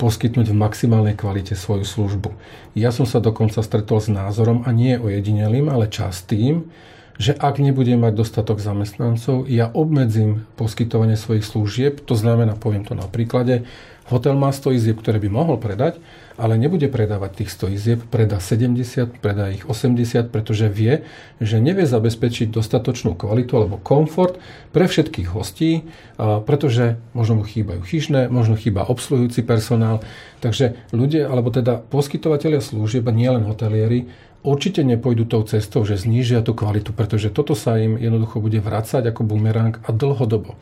poskytnúť 0.00 0.48
v 0.48 0.56
maximálnej 0.56 1.12
kvalite 1.12 1.52
svoju 1.52 1.84
službu. 1.84 2.32
Ja 2.72 2.88
som 2.88 3.04
sa 3.04 3.20
dokonca 3.20 3.60
stretol 3.60 4.00
s 4.00 4.08
názorom, 4.08 4.64
a 4.64 4.72
nie 4.72 4.96
ojedinelým, 4.96 5.68
ale 5.68 5.92
častým, 5.92 6.72
že 7.20 7.36
ak 7.36 7.60
nebudem 7.60 8.00
mať 8.00 8.16
dostatok 8.16 8.64
zamestnancov, 8.64 9.44
ja 9.44 9.68
obmedzím 9.68 10.48
poskytovanie 10.56 11.20
svojich 11.20 11.44
služieb, 11.44 12.00
to 12.00 12.16
znamená, 12.16 12.56
poviem 12.56 12.88
to 12.88 12.96
na 12.96 13.04
príklade, 13.04 13.68
Hotel 14.10 14.34
má 14.34 14.50
100 14.50 14.74
izieb, 14.74 14.98
ktoré 14.98 15.22
by 15.22 15.30
mohol 15.30 15.56
predať, 15.56 16.02
ale 16.34 16.58
nebude 16.58 16.90
predávať 16.90 17.44
tých 17.44 17.50
100 17.54 17.76
izieb, 17.78 17.98
predá 18.10 18.42
70, 18.42 19.22
predá 19.22 19.54
ich 19.54 19.62
80, 19.62 20.34
pretože 20.34 20.66
vie, 20.66 21.06
že 21.38 21.62
nevie 21.62 21.86
zabezpečiť 21.86 22.50
dostatočnú 22.50 23.14
kvalitu 23.14 23.54
alebo 23.54 23.78
komfort 23.78 24.42
pre 24.74 24.90
všetkých 24.90 25.30
hostí, 25.30 25.86
pretože 26.18 26.98
možno 27.14 27.40
mu 27.40 27.44
chýbajú 27.46 27.86
chyšné, 27.86 28.26
možno 28.32 28.58
chýba 28.58 28.82
obsluhujúci 28.82 29.46
personál. 29.46 30.02
Takže 30.42 30.74
ľudia, 30.90 31.30
alebo 31.30 31.54
teda 31.54 31.78
poskytovateľia 31.78 32.64
služieb, 32.64 33.06
nielen 33.06 33.46
hotelieri, 33.46 34.10
určite 34.40 34.80
nepôjdu 34.80 35.28
tou 35.28 35.44
cestou, 35.44 35.84
že 35.84 36.00
znížia 36.00 36.40
tú 36.40 36.56
kvalitu, 36.56 36.96
pretože 36.96 37.28
toto 37.28 37.52
sa 37.52 37.76
im 37.76 38.00
jednoducho 38.00 38.40
bude 38.40 38.60
vrácať 38.60 39.12
ako 39.12 39.24
bumerang 39.24 39.76
a 39.84 39.92
dlhodobo. 39.92 40.56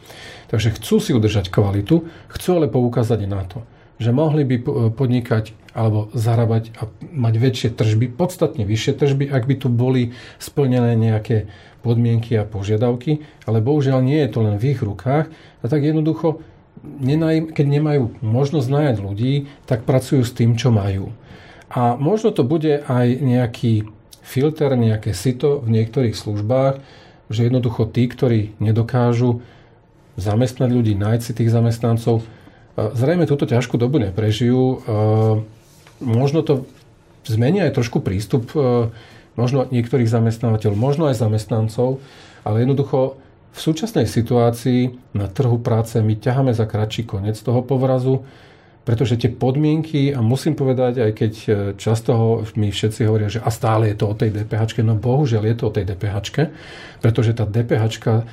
Takže 0.51 0.75
chcú 0.79 0.99
si 0.99 1.11
udržať 1.15 1.51
kvalitu, 1.53 2.11
chcú 2.33 2.49
ale 2.59 2.67
poukázať 2.67 3.21
na 3.31 3.47
to, 3.47 3.63
že 4.03 4.11
mohli 4.11 4.43
by 4.43 4.57
podnikať 4.95 5.55
alebo 5.79 6.11
zarábať 6.11 6.75
a 6.75 6.91
mať 7.15 7.35
väčšie 7.39 7.69
tržby, 7.79 8.11
podstatne 8.11 8.67
vyššie 8.67 8.93
tržby, 8.99 9.25
ak 9.31 9.47
by 9.47 9.55
tu 9.63 9.69
boli 9.71 10.11
splnené 10.43 10.99
nejaké 10.99 11.47
podmienky 11.87 12.35
a 12.35 12.43
požiadavky, 12.43 13.23
ale 13.47 13.63
bohužiaľ 13.63 14.03
nie 14.03 14.19
je 14.27 14.31
to 14.35 14.43
len 14.43 14.59
v 14.59 14.75
ich 14.75 14.83
rukách 14.83 15.31
a 15.63 15.65
tak 15.71 15.87
jednoducho, 15.87 16.43
keď 17.55 17.67
nemajú 17.67 18.19
možnosť 18.23 18.69
najať 18.71 18.97
ľudí, 18.99 19.33
tak 19.71 19.87
pracujú 19.87 20.27
s 20.27 20.35
tým, 20.35 20.59
čo 20.59 20.75
majú. 20.75 21.15
A 21.69 22.01
možno 22.01 22.33
to 22.33 22.45
bude 22.45 22.85
aj 22.89 23.07
nejaký 23.21 23.89
filter, 24.25 24.73
nejaké 24.77 25.13
sito 25.13 25.61
v 25.61 25.73
niektorých 25.73 26.17
službách, 26.17 26.81
že 27.29 27.45
jednoducho 27.45 27.85
tí, 27.89 28.09
ktorí 28.09 28.57
nedokážu 28.57 29.45
zamestnať 30.17 30.71
ľudí, 30.73 30.97
nájsť 30.97 31.23
si 31.23 31.33
tých 31.37 31.53
zamestnancov, 31.53 32.25
zrejme 32.75 33.29
túto 33.29 33.45
ťažkú 33.45 33.77
dobu 33.77 34.01
neprežijú. 34.01 34.81
Možno 36.01 36.41
to 36.41 36.65
zmení 37.29 37.61
aj 37.61 37.77
trošku 37.77 38.01
prístup 38.01 38.49
možno 39.39 39.69
niektorých 39.71 40.09
zamestnávateľov, 40.09 40.75
možno 40.75 41.07
aj 41.13 41.21
zamestnancov, 41.21 42.01
ale 42.43 42.65
jednoducho 42.65 43.21
v 43.55 43.59
súčasnej 43.59 44.07
situácii 44.07 45.15
na 45.15 45.29
trhu 45.31 45.59
práce 45.61 45.99
my 45.99 46.15
ťaháme 46.17 46.55
za 46.55 46.67
kratší 46.67 47.07
koniec 47.07 47.39
toho 47.39 47.63
povrazu 47.63 48.25
pretože 48.89 49.21
tie 49.21 49.29
podmienky, 49.29 50.17
a 50.17 50.25
musím 50.25 50.57
povedať, 50.57 51.05
aj 51.05 51.13
keď 51.13 51.33
e, 51.45 51.49
často 51.77 52.11
ho, 52.17 52.29
mi 52.57 52.73
všetci 52.73 53.05
hovoria, 53.05 53.29
že 53.29 53.45
a 53.45 53.53
stále 53.53 53.93
je 53.93 54.01
to 54.01 54.09
o 54.09 54.17
tej 54.17 54.33
DPH, 54.33 54.81
no 54.81 54.97
bohužiaľ 54.97 55.45
je 55.45 55.57
to 55.61 55.65
o 55.69 55.75
tej 55.77 55.85
DPH, 55.93 56.17
pretože 57.05 57.37
tá 57.37 57.45
DPH 57.45 57.85
e, 57.85 58.25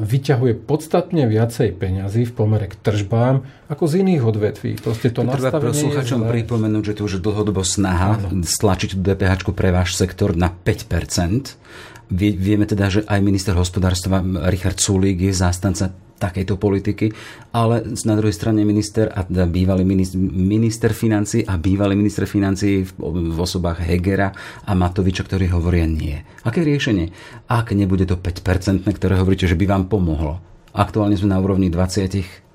vyťahuje 0.00 0.64
podstatne 0.64 1.28
viacej 1.28 1.76
peňazí 1.76 2.24
v 2.24 2.32
pomere 2.32 2.72
k 2.72 2.80
tržbám 2.80 3.44
ako 3.68 3.84
z 3.84 3.94
iných 4.00 4.22
odvetví. 4.24 4.80
Proste 4.80 5.12
to 5.12 5.28
Treba 5.28 5.52
posluchačom 5.60 6.24
pripomenúť, 6.24 6.82
že 6.88 6.94
to 6.96 7.02
už 7.04 7.20
dlhodobo 7.20 7.60
snaha 7.60 8.16
ano. 8.16 8.48
stlačiť 8.48 8.96
DPH 8.96 9.44
pre 9.52 9.76
váš 9.76 9.92
sektor 9.92 10.32
na 10.32 10.48
5%. 10.48 12.08
Vieme 12.16 12.64
teda, 12.64 12.88
že 12.88 13.00
aj 13.04 13.20
minister 13.20 13.52
hospodárstva 13.52 14.24
Richard 14.48 14.80
Sulík 14.80 15.20
je 15.20 15.36
zástanca 15.36 16.07
takejto 16.18 16.58
politiky, 16.58 17.14
ale 17.54 17.86
na 18.04 18.14
druhej 18.18 18.34
strane 18.34 18.66
minister 18.66 19.08
a 19.08 19.22
teda 19.22 19.46
bývalý 19.46 19.86
minister, 19.86 20.18
minister 20.20 20.90
financí 20.90 21.46
a 21.46 21.54
bývalý 21.56 21.94
minister 21.94 22.26
financí 22.26 22.84
v, 22.84 22.90
v 23.32 23.38
osobách 23.38 23.86
Hegera 23.86 24.34
a 24.66 24.72
Matoviča, 24.74 25.24
ktorí 25.24 25.48
hovoria 25.54 25.86
nie. 25.86 26.18
Aké 26.42 26.66
riešenie? 26.66 27.14
Ak 27.46 27.70
nebude 27.72 28.04
to 28.04 28.18
5%, 28.18 28.84
ktoré 28.84 29.14
hovoríte, 29.16 29.46
že 29.46 29.56
by 29.56 29.64
vám 29.70 29.84
pomohlo. 29.86 30.42
Aktuálne 30.74 31.16
sme 31.16 31.32
na 31.32 31.38
úrovni 31.40 31.70
20 31.72 32.48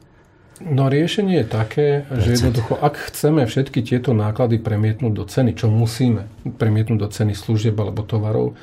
No 0.64 0.88
riešenie 0.88 1.44
je 1.44 1.48
také, 1.50 1.88
že 2.24 2.40
jednoducho, 2.40 2.80
ak 2.80 3.12
chceme 3.12 3.44
všetky 3.44 3.84
tieto 3.84 4.16
náklady 4.16 4.62
premietnúť 4.64 5.12
do 5.12 5.26
ceny, 5.28 5.60
čo 5.60 5.68
musíme 5.68 6.30
premietnúť 6.56 7.00
do 7.04 7.10
ceny 7.12 7.34
služieb 7.36 7.76
alebo 7.76 8.06
tovarov, 8.06 8.56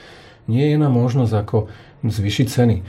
nie 0.48 0.70
je 0.70 0.78
na 0.80 0.88
možnosť 0.88 1.34
ako 1.34 1.58
zvýšiť 2.04 2.46
ceny. 2.48 2.76
E, 2.80 2.82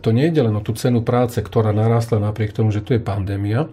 to 0.00 0.10
nie 0.12 0.28
je 0.32 0.42
len 0.42 0.56
o 0.56 0.64
tú 0.64 0.72
cenu 0.72 1.04
práce, 1.04 1.36
ktorá 1.40 1.76
narastla 1.76 2.20
napriek 2.20 2.56
tomu, 2.56 2.72
že 2.72 2.80
tu 2.80 2.96
je 2.96 3.02
pandémia. 3.02 3.68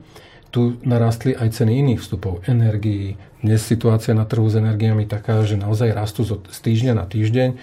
Tu 0.54 0.78
narastli 0.86 1.34
aj 1.34 1.64
ceny 1.64 1.82
iných 1.82 2.02
vstupov, 2.04 2.46
energií. 2.46 3.18
Dnes 3.42 3.64
situácia 3.64 4.14
na 4.14 4.28
trhu 4.28 4.46
s 4.46 4.60
energiami 4.60 5.10
taká, 5.10 5.42
že 5.42 5.58
naozaj 5.58 5.96
rastú 5.96 6.24
z 6.28 6.60
týždňa 6.60 6.94
na 6.94 7.06
týždeň. 7.10 7.58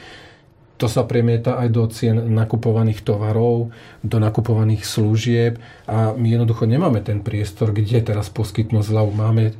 To 0.80 0.88
sa 0.88 1.04
premieta 1.04 1.60
aj 1.60 1.68
do 1.70 1.84
cien 1.92 2.16
nakupovaných 2.32 3.04
tovarov, 3.04 3.68
do 4.00 4.16
nakupovaných 4.16 4.88
služieb 4.88 5.60
a 5.84 6.16
my 6.16 6.40
jednoducho 6.40 6.64
nemáme 6.64 7.04
ten 7.04 7.20
priestor, 7.20 7.76
kde 7.76 8.00
teraz 8.00 8.32
poskytnúť 8.32 8.88
zľavu. 8.88 9.12
Máme 9.12 9.52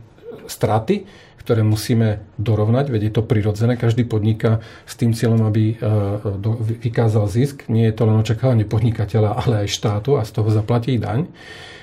straty, 0.49 1.05
ktoré 1.41 1.65
musíme 1.65 2.21
dorovnať, 2.37 2.93
veď 2.93 3.03
je 3.09 3.13
to 3.17 3.23
prirodzené, 3.25 3.81
každý 3.81 4.05
podniká 4.05 4.61
s 4.85 4.95
tým 5.01 5.17
cieľom, 5.17 5.49
aby 5.49 5.65
e, 5.73 5.75
vykázal 6.85 7.27
zisk. 7.33 7.65
Nie 7.73 7.89
je 7.91 7.97
to 7.97 8.05
len 8.05 8.21
očakávanie 8.21 8.69
podnikateľa, 8.69 9.41
ale 9.41 9.65
aj 9.65 9.73
štátu 9.73 10.21
a 10.21 10.23
z 10.29 10.37
toho 10.37 10.53
zaplatí 10.53 11.01
daň. 11.01 11.33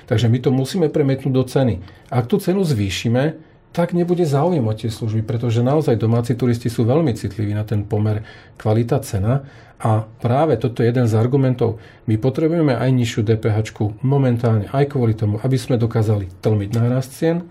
Takže 0.06 0.30
my 0.30 0.38
to 0.40 0.54
musíme 0.54 0.86
premietnúť 0.88 1.32
do 1.34 1.44
ceny. 1.44 1.74
Ak 2.08 2.30
tú 2.30 2.40
cenu 2.40 2.64
zvýšime, 2.64 3.36
tak 3.76 3.92
nebude 3.92 4.24
záujem 4.24 4.64
o 4.64 4.72
tie 4.72 4.88
služby, 4.88 5.28
pretože 5.28 5.60
naozaj 5.60 6.00
domáci 6.00 6.32
turisti 6.32 6.72
sú 6.72 6.88
veľmi 6.88 7.12
citliví 7.12 7.52
na 7.52 7.68
ten 7.68 7.84
pomer 7.84 8.24
kvalita-cena 8.56 9.44
a 9.78 10.02
práve 10.18 10.56
toto 10.56 10.80
je 10.82 10.90
jeden 10.90 11.04
z 11.06 11.14
argumentov. 11.14 11.78
My 12.08 12.16
potrebujeme 12.16 12.74
aj 12.74 12.90
nižšiu 12.90 13.20
DPH 13.22 13.76
momentálne 14.00 14.66
aj 14.72 14.96
kvôli 14.96 15.12
tomu, 15.12 15.38
aby 15.44 15.54
sme 15.60 15.76
dokázali 15.76 16.32
tlmiť 16.40 16.70
nárast 16.74 17.12
cien, 17.14 17.46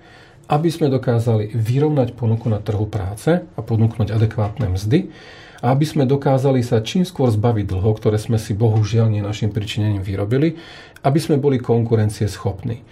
aby 0.48 0.70
sme 0.72 0.88
dokázali 0.88 1.52
vyrovnať 1.52 2.16
ponuku 2.16 2.48
na 2.48 2.64
trhu 2.64 2.88
práce 2.88 3.44
a 3.44 3.60
ponúknuť 3.60 4.16
adekvátne 4.16 4.72
mzdy 4.72 5.12
a 5.60 5.74
aby 5.74 5.86
sme 5.86 6.08
dokázali 6.08 6.62
sa 6.62 6.80
čím 6.80 7.04
skôr 7.04 7.34
zbaviť 7.34 7.66
dlhov, 7.68 8.00
ktoré 8.00 8.16
sme 8.22 8.40
si 8.40 8.56
bohužiaľ 8.56 9.12
nie 9.12 9.26
našim 9.26 9.52
pričinením 9.52 10.06
vyrobili, 10.06 10.56
aby 11.04 11.20
sme 11.20 11.42
boli 11.42 11.58
konkurencie 11.60 12.30
schopní. 12.30 12.86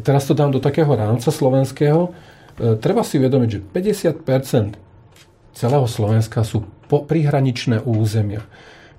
Teraz 0.00 0.24
to 0.24 0.32
dám 0.32 0.54
do 0.54 0.62
takého 0.62 0.88
rámca 0.88 1.28
slovenského. 1.28 2.08
E, 2.08 2.80
treba 2.80 3.04
si 3.04 3.20
uvedomiť, 3.20 3.48
že 3.52 3.60
50% 3.60 4.80
celého 5.52 5.84
Slovenska 5.84 6.40
sú 6.48 6.64
prihraničné 6.88 7.84
územia. 7.84 8.40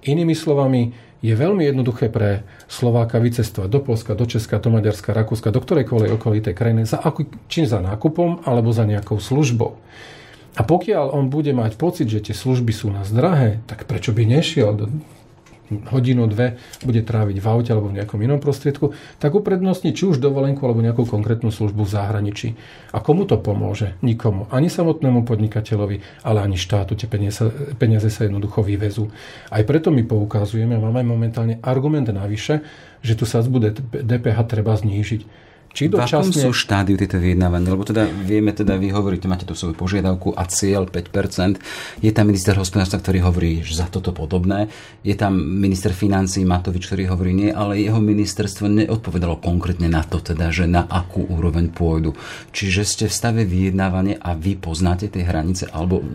Inými 0.05 0.37
slovami, 0.37 0.93
je 1.23 1.31
veľmi 1.31 1.63
jednoduché 1.63 2.11
pre 2.11 2.43
Slováka 2.67 3.15
vycestovať 3.15 3.71
do 3.71 3.79
Polska, 3.79 4.11
do 4.11 4.27
Česka, 4.27 4.59
do 4.59 4.67
Maďarska, 4.75 5.15
Rakúska, 5.15 5.55
do 5.55 5.63
ktorejkoľvek 5.63 6.11
okolitej 6.19 6.51
krajiny, 6.51 6.83
za, 6.83 6.99
či 7.47 7.63
za 7.63 7.79
nákupom, 7.79 8.43
alebo 8.43 8.75
za 8.75 8.83
nejakou 8.83 9.23
službou. 9.23 9.79
A 10.53 10.61
pokiaľ 10.61 11.15
on 11.15 11.31
bude 11.31 11.49
mať 11.55 11.79
pocit, 11.79 12.11
že 12.11 12.29
tie 12.29 12.35
služby 12.35 12.75
sú 12.75 12.91
nás 12.91 13.09
drahé, 13.09 13.63
tak 13.65 13.87
prečo 13.87 14.11
by 14.11 14.27
nešiel 14.27 14.75
do 14.75 14.85
hodinu, 15.89 16.29
dve 16.29 16.61
bude 16.85 17.01
tráviť 17.01 17.37
v 17.41 17.47
aute 17.49 17.69
alebo 17.73 17.89
v 17.89 17.97
nejakom 18.01 18.19
inom 18.21 18.37
prostriedku, 18.37 18.93
tak 19.17 19.33
uprednostní 19.33 19.97
či 19.97 20.05
už 20.05 20.21
dovolenku 20.21 20.61
alebo 20.61 20.85
nejakú 20.85 21.09
konkrétnu 21.09 21.49
službu 21.49 21.87
v 21.87 21.93
zahraničí. 21.93 22.47
A 22.93 23.01
komu 23.01 23.25
to 23.25 23.41
pomôže? 23.41 23.97
Nikomu. 24.05 24.45
Ani 24.53 24.69
samotnému 24.69 25.25
podnikateľovi, 25.25 26.27
ale 26.27 26.39
ani 26.43 26.59
štátu. 26.59 26.93
Tie 26.93 27.09
peniaze, 27.09 27.41
peniaze 27.79 28.11
sa 28.13 28.29
jednoducho 28.29 28.61
vyvezú. 28.61 29.09
Aj 29.49 29.63
preto 29.65 29.89
my 29.89 30.05
poukazujeme, 30.05 30.77
máme 30.77 31.01
momentálne 31.01 31.57
argument 31.63 32.05
navyše, 32.11 32.61
že 33.03 33.17
tu 33.17 33.25
sadzbu 33.25 33.73
DPH 34.03 34.37
treba 34.47 34.75
znížiť. 34.77 35.52
Či 35.73 35.89
dočasne... 35.89 36.29
V 36.29 36.29
akom 36.29 36.31
sú 36.31 36.49
štádiu 36.53 36.95
tieto 37.01 37.17
vyjednávania? 37.17 37.73
Lebo 37.73 37.81
teda 37.81 38.05
vieme, 38.05 38.53
teda 38.53 38.77
vy 38.77 38.93
hovoríte, 38.93 39.25
máte 39.25 39.49
tu 39.49 39.57
svoju 39.57 39.73
požiadavku 39.73 40.37
a 40.37 40.45
cieľ 40.45 40.85
5%. 40.85 41.57
Je 42.05 42.13
tam 42.13 42.29
minister 42.29 42.53
hospodárstva, 42.53 43.01
ktorý 43.01 43.25
hovorí 43.25 43.65
že 43.65 43.81
za 43.81 43.89
toto 43.89 44.13
podobné. 44.13 44.69
Je 45.01 45.17
tam 45.17 45.33
minister 45.33 45.89
financí 45.89 46.45
Matovič, 46.45 46.85
ktorý 46.85 47.09
hovorí 47.09 47.33
nie, 47.33 47.49
ale 47.49 47.81
jeho 47.81 47.97
ministerstvo 47.97 48.69
neodpovedalo 48.69 49.41
konkrétne 49.41 49.89
na 49.89 50.05
to, 50.05 50.21
teda, 50.21 50.53
že 50.53 50.69
na 50.69 50.85
akú 50.85 51.25
úroveň 51.25 51.73
pôjdu. 51.73 52.13
Čiže 52.53 52.81
ste 52.85 53.05
v 53.09 53.17
stave 53.17 53.41
vyjednávania 53.41 54.21
a 54.21 54.37
vy 54.37 54.53
poznáte 54.61 55.09
tie 55.09 55.25
hranice 55.25 55.73
alebo 55.73 56.05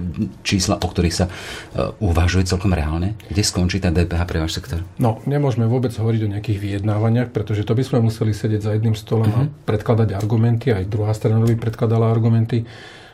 čísla, 0.46 0.78
o 0.78 0.86
ktorých 0.86 1.16
sa 1.18 1.26
uh, 1.26 1.98
uvažuje 1.98 2.46
celkom 2.46 2.70
reálne? 2.70 3.18
Kde 3.26 3.42
skončí 3.42 3.82
tá 3.82 3.90
DPH 3.90 4.22
pre 4.22 4.38
váš 4.38 4.54
sektor? 4.54 4.86
No, 5.02 5.18
nemôžeme 5.26 5.66
vôbec 5.66 5.90
hovoriť 5.90 6.20
o 6.22 6.32
nejakých 6.38 6.58
vyjednávaniach, 6.62 7.34
pretože 7.34 7.66
to 7.66 7.74
by 7.74 7.82
sme 7.82 8.06
museli 8.06 8.30
sedieť 8.30 8.62
za 8.62 8.70
jedným 8.78 8.94
stolom 8.94 9.26
uh-huh. 9.26 9.47
a 9.47 9.47
predkladať 9.66 10.14
argumenty, 10.14 10.72
aj 10.72 10.90
druhá 10.90 11.12
strana 11.12 11.44
by 11.44 11.56
predkladala 11.58 12.08
argumenty. 12.08 12.68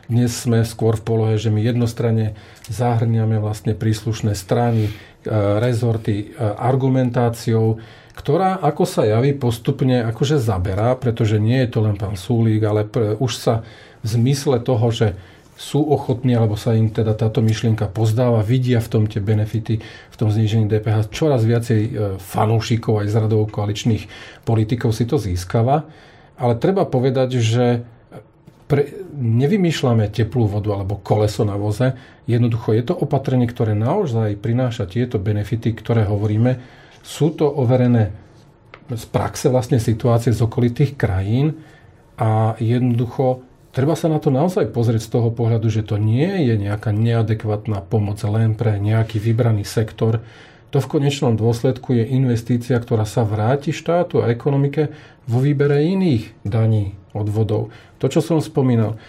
Dnes 0.05 0.37
sme 0.37 0.61
skôr 0.61 1.01
v 1.01 1.05
polohe, 1.05 1.35
že 1.41 1.49
my 1.49 1.65
jednostranne 1.65 2.37
zahrňame 2.69 3.41
vlastne 3.41 3.73
príslušné 3.73 4.37
strany, 4.37 4.89
e, 4.89 4.91
rezorty 5.57 6.29
e, 6.29 6.37
argumentáciou, 6.41 7.81
ktorá, 8.13 8.61
ako 8.61 8.85
sa 8.85 9.03
javí, 9.03 9.33
postupne 9.33 10.05
akože 10.05 10.37
zaberá, 10.37 10.93
pretože 10.95 11.41
nie 11.41 11.59
je 11.65 11.69
to 11.73 11.79
len 11.83 11.97
pán 11.97 12.15
Súlík, 12.15 12.63
ale 12.63 12.87
už 13.19 13.31
sa 13.35 13.65
v 14.05 14.07
zmysle 14.07 14.61
toho, 14.61 14.87
že 14.93 15.17
sú 15.55 15.87
ochotní, 15.87 16.35
alebo 16.35 16.59
sa 16.59 16.75
im 16.75 16.91
teda 16.91 17.15
táto 17.15 17.39
myšlienka 17.39 17.87
pozdáva, 17.87 18.43
vidia 18.43 18.83
v 18.83 18.91
tom 18.91 19.03
tie 19.07 19.23
benefity, 19.23 19.79
v 19.81 20.15
tom 20.19 20.27
znížení 20.27 20.67
DPH. 20.67 21.07
Čoraz 21.15 21.47
viacej 21.47 21.81
e, 21.81 21.91
fanúšikov 22.19 23.01
aj 23.03 23.07
z 23.07 23.15
radov 23.15 23.47
koaličných 23.55 24.03
politikov 24.43 24.91
si 24.91 25.07
to 25.07 25.15
získava. 25.15 25.87
Ale 26.35 26.59
treba 26.59 26.83
povedať, 26.83 27.39
že 27.39 27.65
pre, 28.65 29.05
nevymýšľame 29.15 30.09
teplú 30.09 30.49
vodu 30.49 30.73
alebo 30.73 30.97
koleso 30.99 31.45
na 31.45 31.55
voze. 31.55 31.93
Jednoducho 32.25 32.73
je 32.73 32.83
to 32.83 32.97
opatrenie, 32.97 33.45
ktoré 33.45 33.77
naozaj 33.77 34.41
prináša 34.41 34.89
tieto 34.89 35.21
benefity, 35.21 35.71
ktoré 35.77 36.09
hovoríme. 36.09 36.57
Sú 37.05 37.29
to 37.31 37.45
overené 37.45 38.11
z 38.89 39.05
praxe 39.09 39.49
vlastne 39.49 39.81
situácie 39.81 40.33
z 40.33 40.41
okolitých 40.45 40.97
krajín 40.97 41.57
a 42.17 42.53
jednoducho 42.61 43.45
treba 43.73 43.97
sa 43.97 44.09
na 44.09 44.21
to 44.21 44.29
naozaj 44.29 44.69
pozrieť 44.69 45.09
z 45.09 45.13
toho 45.19 45.29
pohľadu, 45.33 45.67
že 45.69 45.85
to 45.85 45.97
nie 45.97 46.45
je 46.45 46.53
nejaká 46.57 46.93
neadekvátna 46.93 47.81
pomoc 47.85 48.21
len 48.25 48.53
pre 48.53 48.77
nejaký 48.77 49.17
vybraný 49.17 49.65
sektor. 49.65 50.21
To 50.73 50.77
v 50.81 50.89
konečnom 50.97 51.37
dôsledku 51.37 51.93
je 51.95 52.03
investícia, 52.03 52.75
ktorá 52.79 53.05
sa 53.07 53.23
vráti 53.23 53.71
štátu 53.71 54.25
a 54.25 54.29
ekonomike 54.31 54.91
vo 55.29 55.39
výbere 55.39 55.85
iných 55.85 56.45
daní, 56.45 56.97
odvodov. 57.15 57.71
To, 58.01 58.05
čo 58.11 58.19
som 58.19 58.43
spomínal, 58.43 58.99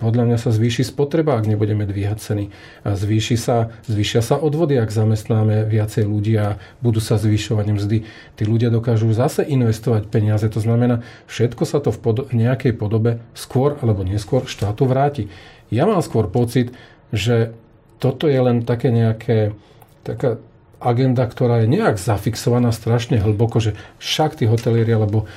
podľa 0.00 0.32
mňa 0.32 0.38
sa 0.40 0.48
zvýši 0.48 0.88
spotreba, 0.88 1.36
ak 1.36 1.44
nebudeme 1.44 1.84
dvíhať 1.84 2.18
ceny. 2.24 2.44
A 2.88 2.96
zvýši 2.96 3.36
sa, 3.36 3.68
zvýšia 3.84 4.24
sa 4.24 4.40
odvody, 4.40 4.80
ak 4.80 4.88
zamestnáme 4.88 5.68
viacej 5.68 6.08
ľudí 6.08 6.40
a 6.40 6.56
budú 6.80 7.04
sa 7.04 7.20
zvyšovať 7.20 7.66
mzdy. 7.68 7.98
Tí 8.08 8.42
ľudia 8.48 8.72
dokážu 8.72 9.12
zase 9.12 9.44
investovať 9.44 10.08
peniaze. 10.08 10.48
To 10.48 10.56
znamená, 10.56 11.04
všetko 11.28 11.62
sa 11.68 11.84
to 11.84 11.92
v 11.92 12.00
pod- 12.00 12.32
nejakej 12.32 12.80
podobe 12.80 13.20
skôr 13.36 13.76
alebo 13.84 14.00
neskôr 14.00 14.48
štátu 14.48 14.88
vráti. 14.88 15.28
Ja 15.68 15.84
mám 15.84 16.00
skôr 16.00 16.32
pocit, 16.32 16.72
že 17.12 17.52
toto 18.00 18.24
je 18.24 18.40
len 18.40 18.64
také 18.64 18.88
nejaké 18.88 19.52
taká 20.00 20.40
agenda, 20.80 21.28
ktorá 21.28 21.62
je 21.62 21.68
nejak 21.68 22.00
zafixovaná 22.00 22.72
strašne 22.72 23.20
hlboko, 23.20 23.60
že 23.60 23.76
však 24.00 24.40
tí 24.40 24.48
hotelieri 24.48 24.96
alebo 24.96 25.28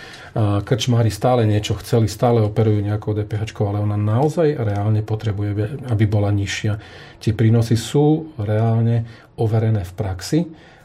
krčmári 0.65 1.13
stále 1.13 1.45
niečo 1.45 1.77
chceli, 1.77 2.10
stále 2.10 2.41
operujú 2.41 2.82
nejakou 2.82 3.13
DPH, 3.13 3.53
ale 3.62 3.84
ona 3.84 3.99
naozaj 3.99 4.58
reálne 4.58 5.06
potrebuje, 5.06 5.84
aby 5.91 6.03
bola 6.10 6.34
nižšia. 6.34 6.73
Tie 7.21 7.38
prínosy 7.38 7.77
sú 7.77 8.34
reálne 8.41 9.06
overené 9.38 9.86
v 9.86 9.93
praxi 9.93 10.39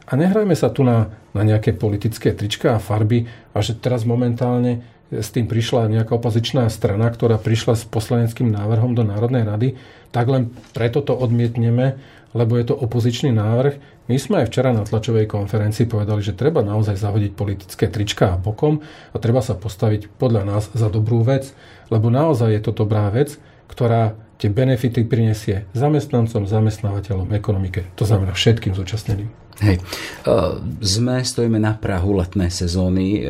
a 0.05 0.12
nehrajme 0.18 0.53
sa 0.53 0.68
tu 0.68 0.85
na, 0.85 1.09
na 1.33 1.42
nejaké 1.47 1.73
politické 1.73 2.37
trička 2.37 2.77
a 2.77 2.83
farby 2.83 3.25
a 3.55 3.59
že 3.64 3.79
teraz 3.79 4.05
momentálne 4.05 4.85
s 5.09 5.33
tým 5.33 5.49
prišla 5.49 5.88
nejaká 5.88 6.12
opozičná 6.21 6.68
strana, 6.68 7.09
ktorá 7.09 7.40
prišla 7.40 7.81
s 7.81 7.88
poslaneckým 7.88 8.53
návrhom 8.53 8.92
do 8.92 9.01
Národnej 9.09 9.49
rady, 9.49 9.68
tak 10.12 10.29
len 10.29 10.53
preto 10.77 11.01
to 11.01 11.16
odmietneme, 11.16 11.97
lebo 12.37 12.57
je 12.61 12.69
to 12.69 12.75
opozičný 12.77 13.33
návrh. 13.33 14.07
My 14.09 14.17
sme 14.17 14.45
aj 14.45 14.53
včera 14.53 14.73
na 14.73 14.85
tlačovej 14.85 15.29
konferencii 15.29 15.88
povedali, 15.88 16.21
že 16.21 16.37
treba 16.37 16.64
naozaj 16.64 16.97
zahodiť 16.97 17.33
politické 17.33 17.88
trička 17.88 18.37
a 18.37 18.41
bokom 18.41 18.81
a 19.12 19.17
treba 19.21 19.41
sa 19.45 19.57
postaviť 19.57 20.12
podľa 20.17 20.43
nás 20.45 20.64
za 20.73 20.88
dobrú 20.93 21.25
vec, 21.25 21.53
lebo 21.88 22.12
naozaj 22.12 22.53
je 22.53 22.62
to 22.64 22.73
dobrá 22.73 23.09
vec, 23.09 23.37
ktorá 23.69 24.17
tie 24.38 24.49
benefity 24.49 25.03
prinesie 25.03 25.67
zamestnancom, 25.75 26.47
zamestnávateľom, 26.47 27.35
ekonomike, 27.35 27.91
to 27.99 28.07
znamená 28.07 28.33
všetkým 28.33 28.73
zúčastneným. 28.73 29.29
Hej, 29.59 29.83
sme, 30.79 31.27
stojíme 31.27 31.59
na 31.59 31.75
Prahu 31.75 32.14
letnej 32.14 32.55
sezóny, 32.55 33.27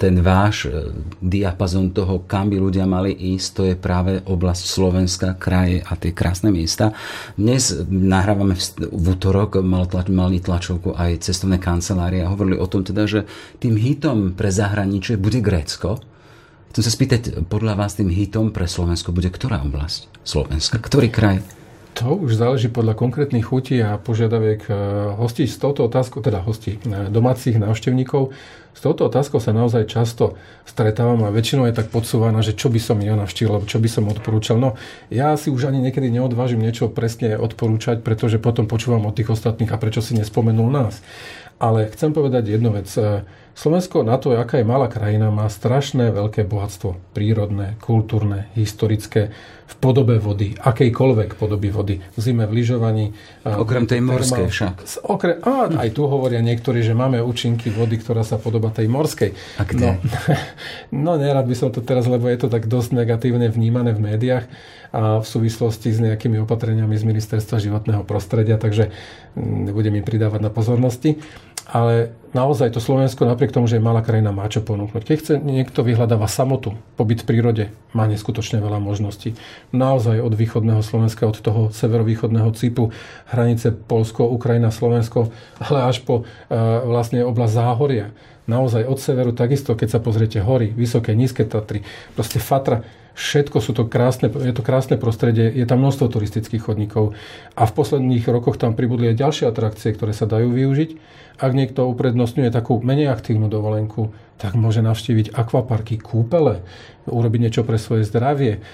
ten 0.00 0.24
váš 0.24 0.64
e, 0.64 0.96
diapazon 1.20 1.92
toho, 1.92 2.24
kam 2.24 2.48
by 2.48 2.56
ľudia 2.56 2.88
mali 2.88 3.12
ísť, 3.12 3.48
to 3.52 3.62
je 3.68 3.76
práve 3.76 4.24
oblasť 4.24 4.64
Slovenska, 4.64 5.36
kraje 5.36 5.84
a 5.84 5.92
tie 6.00 6.16
krásne 6.16 6.48
miesta. 6.48 6.96
Dnes 7.36 7.76
nahrávame 7.84 8.56
v 8.80 9.06
útorok, 9.12 9.60
mal 9.60 9.84
tlač, 9.84 10.08
mali 10.08 10.40
tlačovku 10.40 10.96
aj 10.96 11.20
cestovné 11.20 11.60
kancelárie 11.60 12.24
a 12.24 12.32
hovorili 12.32 12.56
o 12.56 12.64
tom 12.64 12.80
teda, 12.80 13.04
že 13.04 13.28
tým 13.60 13.76
hitom 13.76 14.32
pre 14.32 14.48
zahraničie 14.48 15.20
bude 15.20 15.44
Grécko. 15.44 16.00
Chcem 16.72 16.82
sa 16.86 16.92
spýtať, 16.96 17.44
podľa 17.52 17.76
vás 17.76 18.00
tým 18.00 18.08
hitom 18.08 18.56
pre 18.56 18.64
Slovensko 18.64 19.12
bude 19.12 19.28
ktorá 19.28 19.60
oblasť 19.60 20.08
Slovenska? 20.24 20.80
Ktorý 20.80 21.12
kraj? 21.12 21.59
To 22.00 22.16
už 22.16 22.40
záleží 22.40 22.72
podľa 22.72 22.96
konkrétnych 22.96 23.52
chutí 23.52 23.76
a 23.84 24.00
požiadaviek 24.00 24.64
eh, 24.64 24.74
hostí 25.20 25.44
s 25.44 25.60
touto 25.60 25.84
otázkou, 25.84 26.24
teda 26.24 26.40
hostí 26.40 26.80
eh, 26.80 27.12
domácich 27.12 27.60
návštevníkov. 27.60 28.32
S 28.72 28.80
touto 28.80 29.04
otázkou 29.04 29.36
sa 29.36 29.52
naozaj 29.52 29.84
často 29.84 30.40
stretávam 30.64 31.28
a 31.28 31.34
väčšinou 31.34 31.68
je 31.68 31.76
tak 31.76 31.92
podsúvaná, 31.92 32.40
že 32.40 32.56
čo 32.56 32.72
by 32.72 32.80
som 32.80 32.96
ja 33.04 33.20
navštívil, 33.20 33.68
čo 33.68 33.76
by 33.76 33.88
som 33.92 34.08
odporúčal. 34.08 34.56
No 34.56 34.80
ja 35.12 35.36
si 35.36 35.52
už 35.52 35.68
ani 35.68 35.84
niekedy 35.84 36.08
neodvážim 36.08 36.64
niečo 36.64 36.88
presne 36.88 37.36
odporúčať, 37.36 38.00
pretože 38.00 38.40
potom 38.40 38.64
počúvam 38.64 39.04
od 39.04 39.12
tých 39.12 39.36
ostatných 39.36 39.68
a 39.68 39.76
prečo 39.76 40.00
si 40.00 40.16
nespomenul 40.16 40.72
nás. 40.72 41.04
Ale 41.60 41.92
chcem 41.92 42.16
povedať 42.16 42.56
jednu 42.56 42.72
vec. 42.72 42.88
Slovensko 43.60 44.00
na 44.00 44.16
to, 44.16 44.32
aká 44.32 44.56
je 44.56 44.64
malá 44.64 44.88
krajina, 44.88 45.28
má 45.28 45.44
strašné 45.52 46.16
veľké 46.16 46.48
bohatstvo. 46.48 46.96
Prírodné, 47.12 47.76
kultúrne, 47.76 48.48
historické, 48.56 49.36
v 49.68 49.74
podobe 49.84 50.16
vody, 50.16 50.56
akejkoľvek 50.56 51.36
podoby 51.36 51.68
vody. 51.68 52.00
V 52.00 52.18
zime 52.24 52.48
v 52.48 52.56
lyžovaní. 52.56 53.12
Okrem 53.44 53.84
tej 53.84 54.00
morskej 54.00 54.48
však. 54.48 55.04
Okre, 55.04 55.44
a 55.44 55.76
aj 55.76 55.92
tu 55.92 56.08
hovoria 56.08 56.40
niektorí, 56.40 56.80
že 56.80 56.96
máme 56.96 57.20
účinky 57.20 57.68
vody, 57.68 58.00
ktorá 58.00 58.24
sa 58.24 58.40
podoba 58.40 58.72
tej 58.72 58.88
morskej. 58.88 59.36
A 59.60 59.62
kde? 59.68 60.00
No, 60.00 60.00
no 61.04 61.20
nerad 61.20 61.44
by 61.44 61.52
som 61.52 61.68
to 61.68 61.84
teraz, 61.84 62.08
lebo 62.08 62.32
je 62.32 62.40
to 62.40 62.48
tak 62.48 62.64
dosť 62.64 62.96
negatívne 62.96 63.52
vnímané 63.52 63.92
v 63.92 64.08
médiách 64.08 64.48
a 64.90 65.20
v 65.20 65.26
súvislosti 65.28 65.92
s 65.92 66.00
nejakými 66.00 66.40
opatreniami 66.42 66.96
z 66.96 67.04
Ministerstva 67.06 67.62
životného 67.62 68.02
prostredia, 68.08 68.58
takže 68.58 68.90
mm, 69.36 69.70
nebudem 69.70 70.00
im 70.00 70.04
pridávať 70.08 70.40
na 70.42 70.50
pozornosti 70.50 71.20
ale 71.70 72.10
naozaj 72.32 72.74
to 72.74 72.80
Slovensko 72.80 73.26
napriek 73.26 73.54
tomu, 73.54 73.66
že 73.66 73.78
je 73.78 73.84
malá 73.84 74.00
krajina, 74.00 74.34
má 74.34 74.46
čo 74.46 74.62
ponúknuť. 74.62 75.02
Keď 75.02 75.16
chce 75.18 75.34
niekto 75.42 75.82
vyhľadáva 75.82 76.30
samotu, 76.30 76.74
pobyt 76.94 77.22
v 77.22 77.28
prírode, 77.28 77.64
má 77.92 78.06
neskutočne 78.06 78.62
veľa 78.62 78.78
možností. 78.78 79.34
Naozaj 79.74 80.22
od 80.22 80.34
východného 80.34 80.82
Slovenska, 80.82 81.26
od 81.26 81.38
toho 81.42 81.62
severovýchodného 81.74 82.50
cipu, 82.54 82.94
hranice 83.30 83.74
Polsko, 83.74 84.30
Ukrajina, 84.30 84.70
Slovensko, 84.70 85.30
ale 85.58 85.90
až 85.90 86.02
po 86.06 86.22
uh, 86.22 86.24
vlastne 86.86 87.26
oblasť 87.26 87.52
Záhoria. 87.54 88.06
Naozaj 88.50 88.82
od 88.82 88.98
severu 88.98 89.30
takisto, 89.30 89.78
keď 89.78 89.88
sa 89.94 90.00
pozriete 90.02 90.42
hory, 90.42 90.74
vysoké, 90.74 91.14
nízke 91.14 91.46
Tatry, 91.46 91.86
proste 92.18 92.42
Fatra, 92.42 92.82
Všetko 93.20 93.58
sú 93.60 93.76
to 93.76 93.84
krásne, 93.90 94.30
je 94.30 94.54
to 94.54 94.64
krásne 94.64 94.96
prostredie, 94.96 95.50
je 95.50 95.66
tam 95.68 95.82
množstvo 95.82 96.08
turistických 96.08 96.62
chodníkov 96.62 97.12
a 97.58 97.68
v 97.68 97.72
posledných 97.76 98.24
rokoch 98.30 98.56
tam 98.56 98.78
pribudli 98.78 99.10
aj 99.12 99.20
ďalšie 99.20 99.44
atrakcie, 99.50 99.92
ktoré 99.92 100.14
sa 100.14 100.30
dajú 100.30 100.54
využiť. 100.54 100.90
Ak 101.36 101.52
niekto 101.52 101.84
uprednostňuje 101.92 102.48
takú 102.48 102.80
menej 102.80 103.12
aktívnu 103.12 103.52
dovolenku, 103.52 104.16
tak 104.40 104.56
môže 104.56 104.80
navštíviť 104.80 105.36
akvaparky, 105.36 106.00
kúpele, 106.00 106.64
urobiť 107.04 107.40
niečo 107.44 107.62
pre 107.64 107.76
svoje 107.76 108.08
zdravie. 108.08 108.64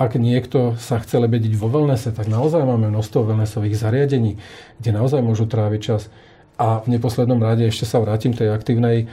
Ak 0.00 0.16
niekto 0.16 0.80
sa 0.80 0.96
chce 0.96 1.20
lebediť 1.20 1.52
vo 1.52 1.68
wellnesse, 1.68 2.08
tak 2.08 2.24
naozaj 2.24 2.64
máme 2.64 2.88
množstvo 2.88 3.28
wellnessových 3.28 3.76
zariadení, 3.76 4.40
kde 4.80 4.90
naozaj 4.96 5.20
môžu 5.20 5.44
tráviť 5.44 5.80
čas. 5.80 6.08
A 6.54 6.78
v 6.82 6.86
neposlednom 6.94 7.42
rade 7.42 7.66
ešte 7.66 7.82
sa 7.82 7.98
vrátim 7.98 8.30
tej 8.30 8.54
aktívnej 8.54 9.10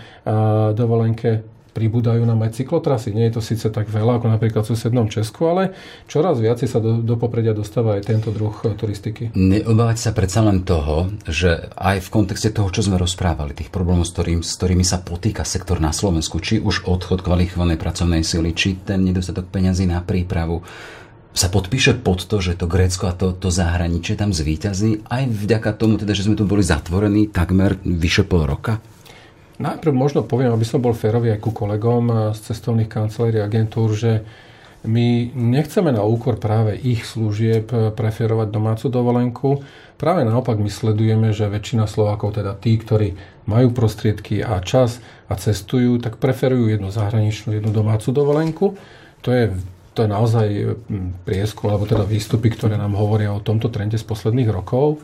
dovolenke 0.78 1.42
pribúdajú 1.72 2.28
nám 2.28 2.44
aj 2.44 2.62
cyklotrasy. 2.62 3.16
Nie 3.16 3.32
je 3.32 3.40
to 3.40 3.42
síce 3.44 3.64
tak 3.72 3.88
veľa 3.88 4.20
ako 4.20 4.28
napríklad 4.28 4.64
v 4.68 4.72
susednom 4.76 5.08
Česku, 5.08 5.48
ale 5.48 5.72
čoraz 6.06 6.38
viac 6.44 6.60
sa 6.60 6.84
do, 6.84 7.00
do 7.00 7.16
popredia 7.16 7.56
dostáva 7.56 7.96
aj 7.96 8.12
tento 8.12 8.30
druh 8.30 8.52
e, 8.68 8.76
turistiky. 8.76 9.32
Neobávať 9.32 9.98
sa 9.98 10.12
predsa 10.12 10.44
len 10.44 10.68
toho, 10.68 11.10
že 11.26 11.72
aj 11.80 12.04
v 12.04 12.12
kontexte 12.12 12.52
toho, 12.52 12.68
čo 12.70 12.84
sme 12.84 13.00
rozprávali, 13.00 13.56
tých 13.56 13.72
problémov, 13.72 14.04
s, 14.04 14.12
ktorým, 14.12 14.44
s 14.44 14.60
ktorými 14.60 14.84
sa 14.84 15.00
potýka 15.00 15.48
sektor 15.48 15.80
na 15.80 15.96
Slovensku, 15.96 16.44
či 16.44 16.60
už 16.60 16.84
odchod 16.92 17.24
kvalifikovanej 17.24 17.80
pracovnej 17.80 18.24
sily, 18.28 18.52
či 18.52 18.76
ten 18.84 19.08
nedostatok 19.08 19.48
peňazí 19.48 19.88
na 19.88 20.04
prípravu, 20.04 20.60
sa 21.32 21.48
podpíše 21.48 22.04
pod 22.04 22.28
to, 22.28 22.44
že 22.44 22.60
to 22.60 22.68
Grécko 22.68 23.08
a 23.08 23.16
to, 23.16 23.32
to 23.32 23.48
zahraničie 23.48 24.20
tam 24.20 24.36
zvýťazí, 24.36 25.08
aj 25.08 25.24
vďaka 25.32 25.72
tomu, 25.80 25.96
teda, 25.96 26.12
že 26.12 26.28
sme 26.28 26.36
tu 26.36 26.44
boli 26.44 26.60
zatvorení 26.60 27.32
takmer 27.32 27.80
vyše 27.84 28.28
pol 28.28 28.44
roka? 28.44 28.84
Najprv 29.62 29.94
možno 29.94 30.26
poviem, 30.26 30.50
aby 30.52 30.66
som 30.66 30.82
bol 30.82 30.98
férový 30.98 31.38
aj 31.38 31.40
ku 31.40 31.54
kolegom 31.54 32.04
eh, 32.10 32.16
z 32.34 32.40
cestovných 32.52 32.90
kancelárií 32.90 33.40
agentúr, 33.40 33.94
že 33.94 34.12
my 34.82 35.38
nechceme 35.38 35.94
na 35.94 36.02
úkor 36.02 36.42
práve 36.42 36.74
ich 36.74 37.06
služieb 37.06 37.70
eh, 37.70 37.94
preferovať 37.94 38.48
domácu 38.50 38.90
dovolenku. 38.90 39.50
Práve 40.02 40.26
naopak 40.26 40.58
my 40.58 40.66
sledujeme, 40.66 41.30
že 41.30 41.46
väčšina 41.46 41.86
Slovákov, 41.86 42.42
teda 42.42 42.58
tí, 42.58 42.74
ktorí 42.74 43.14
majú 43.46 43.70
prostriedky 43.70 44.42
a 44.42 44.58
čas 44.66 44.98
a 45.30 45.38
cestujú, 45.38 46.02
tak 46.02 46.18
preferujú 46.18 46.74
jednu 46.74 46.90
zahraničnú, 46.90 47.54
jednu 47.54 47.70
domácu 47.70 48.10
dovolenku. 48.10 48.66
To 49.22 49.30
je, 49.30 49.54
to 49.94 50.06
je 50.06 50.10
naozaj 50.10 50.48
hm, 50.88 51.28
prieskum, 51.28 51.72
alebo 51.72 51.88
teda 51.88 52.08
výstupy, 52.08 52.52
ktoré 52.54 52.80
nám 52.80 52.96
hovoria 52.96 53.36
o 53.36 53.44
tomto 53.44 53.68
trende 53.68 54.00
z 54.00 54.06
posledných 54.08 54.50
rokov. 54.50 55.04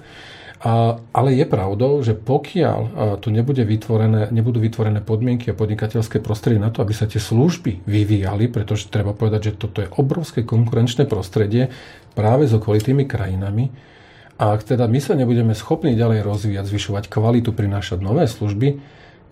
Ale 1.13 1.37
je 1.37 1.45
pravdou, 1.45 2.01
že 2.01 2.17
pokiaľ 2.17 2.79
tu 3.21 3.29
nebude 3.29 3.61
vytvorené, 3.61 4.33
nebudú 4.33 4.57
vytvorené 4.57 5.05
podmienky 5.05 5.53
a 5.53 5.59
podnikateľské 5.59 6.17
prostredie 6.17 6.57
na 6.57 6.73
to, 6.73 6.81
aby 6.81 6.97
sa 6.97 7.05
tie 7.05 7.21
služby 7.21 7.85
vyvíjali, 7.85 8.49
pretože 8.49 8.89
treba 8.89 9.13
povedať, 9.13 9.53
že 9.53 9.57
toto 9.61 9.85
je 9.85 9.93
obrovské 10.01 10.41
konkurenčné 10.41 11.05
prostredie 11.05 11.69
práve 12.17 12.49
s 12.49 12.57
okolitými 12.57 13.05
krajinami, 13.05 13.69
a 14.37 14.53
ak 14.53 14.69
teda 14.69 14.85
my 14.85 15.01
sa 15.01 15.17
nebudeme 15.17 15.57
schopní 15.57 15.97
ďalej 15.97 16.21
rozvíjať, 16.21 16.69
zvyšovať 16.69 17.03
kvalitu, 17.09 17.57
prinášať 17.57 18.05
nové 18.05 18.29
služby, 18.29 18.77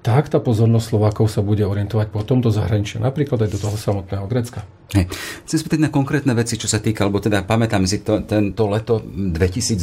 tak 0.06 0.30
tá 0.30 0.38
pozornosť 0.38 0.86
Slovákov 0.94 1.34
sa 1.34 1.42
bude 1.42 1.66
orientovať 1.66 2.14
potom 2.14 2.38
do 2.38 2.54
zahraničia, 2.54 3.02
napríklad 3.02 3.42
aj 3.42 3.50
do 3.50 3.58
toho 3.58 3.74
samotného 3.74 4.30
Grecka. 4.30 4.62
Hej. 4.94 5.10
Chcem 5.50 5.58
spýtať 5.66 5.82
na 5.82 5.90
konkrétne 5.90 6.38
veci, 6.38 6.62
čo 6.62 6.70
sa 6.70 6.78
týka, 6.78 7.10
alebo 7.10 7.18
teda 7.18 7.42
pamätám 7.42 7.90
si 7.90 8.06
to, 8.06 8.22
tento 8.22 8.70
leto 8.70 9.02
2020, 9.02 9.82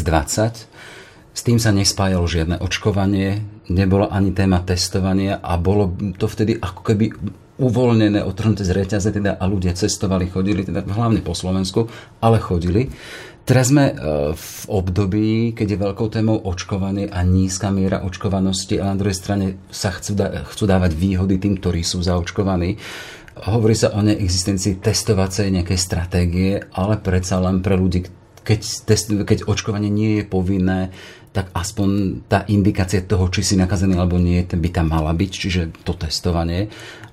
s 1.33 1.41
tým 1.43 1.59
sa 1.59 1.75
nespájalo 1.75 2.23
žiadne 2.31 2.63
očkovanie, 2.63 3.43
nebolo 3.75 4.07
ani 4.07 4.31
téma 4.31 4.63
testovania 4.63 5.43
a 5.43 5.59
bolo 5.59 5.91
to 6.15 6.31
vtedy 6.31 6.55
ako 6.55 6.81
keby 6.87 7.11
uvoľnené, 7.59 8.23
otrhnuté 8.23 8.63
z 8.63 8.79
reťaze 8.79 9.11
teda 9.11 9.37
a 9.37 9.45
ľudia 9.51 9.75
cestovali, 9.75 10.31
chodili, 10.31 10.63
teda 10.63 10.87
hlavne 10.87 11.19
po 11.19 11.35
Slovensku, 11.35 11.91
ale 12.23 12.39
chodili. 12.39 12.95
Teraz 13.43 13.75
sme 13.75 13.91
e, 13.91 13.95
v 14.39 14.51
období, 14.71 15.51
keď 15.51 15.67
je 15.75 15.83
veľkou 15.83 16.09
témou 16.15 16.39
očkovanie 16.47 17.11
a 17.11 17.27
nízka 17.27 17.75
miera 17.75 18.07
očkovanosti 18.07 18.79
a 18.79 18.95
na 18.95 18.99
druhej 18.99 19.19
strane 19.19 19.47
sa 19.67 19.91
chcú, 19.91 20.15
da- 20.15 20.47
chcú 20.47 20.65
dávať 20.71 20.95
výhody 20.95 21.43
tým, 21.43 21.59
ktorí 21.59 21.83
sú 21.83 21.99
zaočkovaní. 22.07 22.79
Hovorí 23.51 23.75
sa 23.75 23.91
o 23.99 24.01
neexistencii 24.05 24.79
testovacej 24.79 25.51
nejakej 25.51 25.79
stratégie, 25.81 26.53
ale 26.71 27.03
predsa 27.03 27.43
len 27.43 27.67
pre 27.67 27.75
ľudí, 27.75 28.07
keď, 28.47 28.61
test, 28.87 29.11
keď 29.11 29.51
očkovanie 29.51 29.91
nie 29.91 30.23
je 30.23 30.25
povinné, 30.29 30.95
tak 31.33 31.49
aspoň 31.57 31.89
tá 32.29 32.45
indikácia 32.53 33.01
toho, 33.01 33.33
či 33.33 33.41
si 33.41 33.55
nakazený 33.57 33.97
alebo 33.97 34.21
nie, 34.21 34.45
by 34.45 34.69
tam 34.69 34.93
mala 34.93 35.17
byť, 35.17 35.31
čiže 35.33 35.63
to 35.81 35.97
testovanie. 35.97 36.69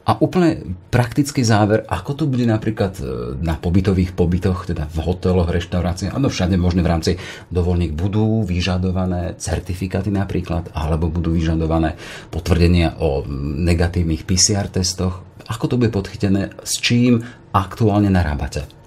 A 0.09 0.17
úplne 0.19 0.75
praktický 0.89 1.45
záver, 1.45 1.85
ako 1.85 2.11
to 2.17 2.25
bude 2.25 2.41
napríklad 2.43 2.97
e, 2.97 3.03
na 3.45 3.55
pobytových 3.55 4.17
pobytoch, 4.17 4.65
teda 4.65 4.89
v 4.89 4.97
hoteloch, 5.05 5.53
reštauráciách, 5.53 6.17
alebo 6.17 6.33
všade 6.33 6.57
možné 6.57 6.81
v 6.81 6.91
rámci 6.91 7.11
dovolník, 7.53 7.93
budú 7.93 8.41
vyžadované 8.41 9.37
certifikáty 9.37 10.09
napríklad, 10.09 10.73
alebo 10.73 11.13
budú 11.13 11.37
vyžadované 11.37 11.93
potvrdenia 12.33 12.97
o 12.97 13.21
negatívnych 13.61 14.25
PCR 14.25 14.67
testoch. 14.67 15.21
Ako 15.45 15.69
to 15.69 15.77
bude 15.77 15.93
podchytené, 15.93 16.57
s 16.65 16.81
čím 16.81 17.21
aktuálne 17.53 18.09
narábate? 18.09 18.78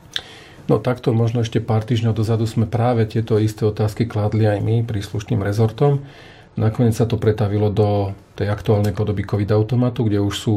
No 0.70 0.78
takto 0.78 1.10
možno 1.10 1.42
ešte 1.42 1.58
pár 1.58 1.82
týždňov 1.82 2.14
dozadu 2.14 2.46
sme 2.46 2.70
práve 2.70 3.02
tieto 3.08 3.34
isté 3.38 3.66
otázky 3.66 4.06
kladli 4.06 4.46
aj 4.46 4.62
my 4.62 4.86
príslušným 4.86 5.42
rezortom. 5.42 6.06
Nakoniec 6.54 6.94
sa 6.94 7.08
to 7.08 7.18
pretavilo 7.18 7.72
do 7.72 8.12
tej 8.38 8.52
aktuálnej 8.52 8.94
podoby 8.94 9.26
COVID 9.26 9.50
automatu, 9.50 10.06
kde 10.06 10.22
už 10.22 10.34
sú 10.36 10.54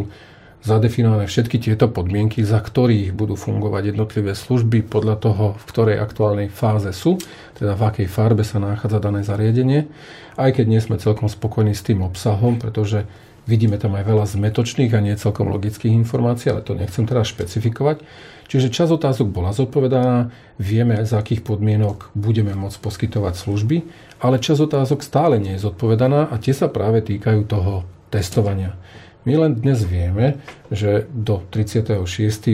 zadefinované 0.66 1.30
všetky 1.30 1.62
tieto 1.62 1.86
podmienky, 1.86 2.42
za 2.42 2.58
ktorých 2.58 3.14
budú 3.14 3.38
fungovať 3.38 3.94
jednotlivé 3.94 4.34
služby 4.34 4.90
podľa 4.90 5.16
toho, 5.22 5.46
v 5.62 5.64
ktorej 5.70 6.02
aktuálnej 6.02 6.50
fáze 6.50 6.90
sú, 6.90 7.22
teda 7.54 7.78
v 7.78 7.82
akej 7.86 8.08
farbe 8.10 8.42
sa 8.42 8.58
nachádza 8.58 8.98
dané 8.98 9.22
zariadenie. 9.22 9.86
Aj 10.34 10.50
keď 10.50 10.66
nie 10.66 10.82
sme 10.82 10.98
celkom 10.98 11.30
spokojní 11.30 11.78
s 11.78 11.86
tým 11.86 12.02
obsahom, 12.02 12.58
pretože 12.58 13.06
vidíme 13.46 13.78
tam 13.78 13.96
aj 13.96 14.04
veľa 14.06 14.26
zmetočných 14.26 14.92
a 14.94 15.00
nie 15.02 15.16
celkom 15.18 15.50
logických 15.54 15.94
informácií, 15.94 16.52
ale 16.52 16.66
to 16.66 16.74
nechcem 16.74 17.06
teraz 17.06 17.30
špecifikovať. 17.32 18.02
Čiže 18.46 18.70
čas 18.70 18.94
otázok 18.94 19.34
bola 19.34 19.54
zodpovedaná, 19.58 20.30
vieme, 20.62 21.02
za 21.02 21.18
akých 21.18 21.42
podmienok 21.42 22.14
budeme 22.14 22.54
môcť 22.54 22.78
poskytovať 22.78 23.34
služby, 23.34 23.78
ale 24.22 24.38
čas 24.38 24.62
otázok 24.62 25.02
stále 25.02 25.42
nie 25.42 25.58
je 25.58 25.66
zodpovedaná 25.66 26.30
a 26.30 26.36
tie 26.38 26.54
sa 26.54 26.70
práve 26.70 27.02
týkajú 27.02 27.42
toho 27.50 27.90
testovania. 28.14 28.78
My 29.26 29.42
len 29.42 29.58
dnes 29.58 29.82
vieme, 29.82 30.38
že 30.70 31.10
do 31.10 31.42
36. 31.50 31.98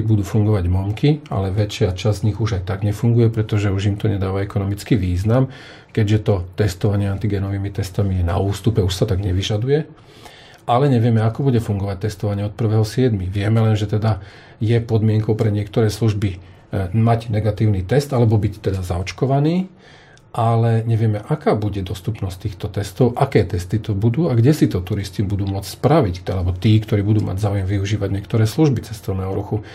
budú 0.08 0.24
fungovať 0.24 0.64
momky, 0.72 1.20
ale 1.28 1.52
väčšia 1.52 1.92
časť 1.92 2.24
z 2.24 2.26
nich 2.32 2.40
už 2.40 2.64
aj 2.64 2.64
tak 2.64 2.88
nefunguje, 2.88 3.28
pretože 3.28 3.68
už 3.68 3.92
im 3.92 4.00
to 4.00 4.08
nedáva 4.08 4.40
ekonomický 4.40 4.96
význam, 4.96 5.52
keďže 5.92 6.24
to 6.24 6.36
testovanie 6.56 7.12
antigenovými 7.12 7.68
testami 7.76 8.24
je 8.24 8.26
na 8.26 8.40
ústupe, 8.40 8.80
už 8.80 8.96
sa 8.96 9.04
tak 9.04 9.20
nevyžaduje 9.20 9.84
ale 10.72 10.88
nevieme, 10.88 11.20
ako 11.20 11.52
bude 11.52 11.60
fungovať 11.60 12.08
testovanie 12.08 12.48
od 12.48 12.56
1.7. 12.56 13.12
Vieme 13.28 13.60
len, 13.60 13.76
že 13.76 13.92
teda 13.92 14.24
je 14.64 14.80
podmienkou 14.80 15.36
pre 15.36 15.52
niektoré 15.52 15.92
služby 15.92 16.30
e, 16.32 16.38
mať 16.96 17.28
negatívny 17.28 17.84
test 17.84 18.16
alebo 18.16 18.40
byť 18.40 18.64
teda 18.64 18.80
zaočkovaný, 18.80 19.68
ale 20.32 20.88
nevieme, 20.88 21.20
aká 21.20 21.60
bude 21.60 21.84
dostupnosť 21.84 22.38
týchto 22.48 22.72
testov, 22.72 23.20
aké 23.20 23.44
testy 23.44 23.84
to 23.84 23.92
budú 23.92 24.32
a 24.32 24.38
kde 24.40 24.56
si 24.56 24.72
to 24.72 24.80
turisti 24.80 25.28
budú 25.28 25.44
môcť 25.44 25.76
spraviť, 25.76 26.16
alebo 26.32 26.56
tí, 26.56 26.80
ktorí 26.80 27.04
budú 27.04 27.20
mať 27.20 27.44
záujem 27.44 27.68
využívať 27.68 28.10
niektoré 28.16 28.48
služby 28.48 28.88
cestovného 28.88 29.36
ruchu. 29.36 29.68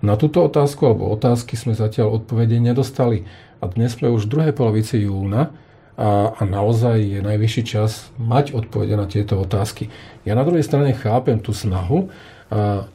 Na 0.00 0.16
túto 0.16 0.40
otázku 0.40 0.88
alebo 0.88 1.12
otázky 1.12 1.60
sme 1.60 1.76
zatiaľ 1.76 2.24
odpovede 2.24 2.56
nedostali 2.56 3.28
a 3.60 3.68
dnes 3.68 4.00
sme 4.00 4.08
už 4.08 4.24
v 4.24 4.32
druhej 4.32 4.52
polovici 4.56 5.04
júna 5.04 5.52
a, 5.98 6.32
a 6.38 6.42
naozaj 6.46 7.02
je 7.02 7.20
najvyšší 7.20 7.62
čas 7.66 8.14
mať 8.22 8.54
odpovede 8.54 8.94
na 8.94 9.10
tieto 9.10 9.34
otázky. 9.42 9.90
Ja 10.22 10.38
na 10.38 10.46
druhej 10.46 10.62
strane 10.62 10.94
chápem 10.94 11.42
tú 11.42 11.50
snahu, 11.50 12.06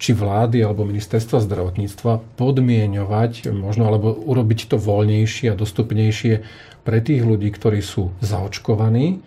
či 0.02 0.18
vlády 0.18 0.66
alebo 0.66 0.82
ministerstva 0.82 1.38
zdravotníctva 1.46 2.42
podmienovať 2.42 3.54
možno 3.54 3.86
alebo 3.86 4.10
urobiť 4.10 4.74
to 4.74 4.82
voľnejšie 4.82 5.54
a 5.54 5.60
dostupnejšie 5.60 6.42
pre 6.82 6.98
tých 7.06 7.22
ľudí, 7.22 7.54
ktorí 7.54 7.78
sú 7.86 8.10
zaočkovaní. 8.18 9.22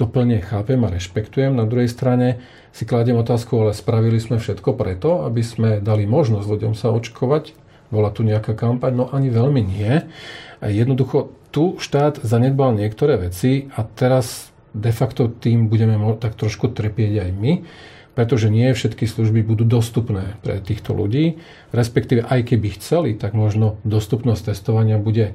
To 0.00 0.08
plne 0.08 0.40
chápem 0.40 0.80
a 0.80 0.88
rešpektujem. 0.88 1.52
Na 1.52 1.68
druhej 1.68 1.92
strane 1.92 2.40
si 2.72 2.88
kladiem 2.88 3.20
otázku, 3.20 3.52
ale 3.60 3.76
spravili 3.76 4.16
sme 4.16 4.40
všetko 4.40 4.76
preto, 4.76 5.28
aby 5.28 5.44
sme 5.44 5.70
dali 5.84 6.08
možnosť 6.08 6.48
ľuďom 6.48 6.72
sa 6.72 6.92
očkovať. 6.96 7.52
Bola 7.92 8.08
tu 8.08 8.24
nejaká 8.24 8.56
kampaň? 8.56 8.96
No 8.96 9.04
ani 9.12 9.28
veľmi 9.28 9.60
nie. 9.60 10.08
Jednoducho 10.64 11.35
tu 11.56 11.80
štát 11.80 12.20
zanedbal 12.20 12.76
niektoré 12.76 13.16
veci 13.16 13.72
a 13.72 13.80
teraz 13.80 14.52
de 14.76 14.92
facto 14.92 15.32
tým 15.32 15.72
budeme 15.72 15.96
tak 16.20 16.36
trošku 16.36 16.68
trpieť 16.68 17.24
aj 17.24 17.30
my, 17.32 17.64
pretože 18.12 18.52
nie 18.52 18.68
všetky 18.76 19.08
služby 19.08 19.40
budú 19.40 19.64
dostupné 19.64 20.36
pre 20.44 20.60
týchto 20.60 20.92
ľudí, 20.92 21.40
respektíve 21.72 22.28
aj 22.28 22.52
keby 22.52 22.76
chceli, 22.76 23.16
tak 23.16 23.32
možno 23.32 23.80
dostupnosť 23.88 24.52
testovania 24.52 25.00
bude 25.00 25.32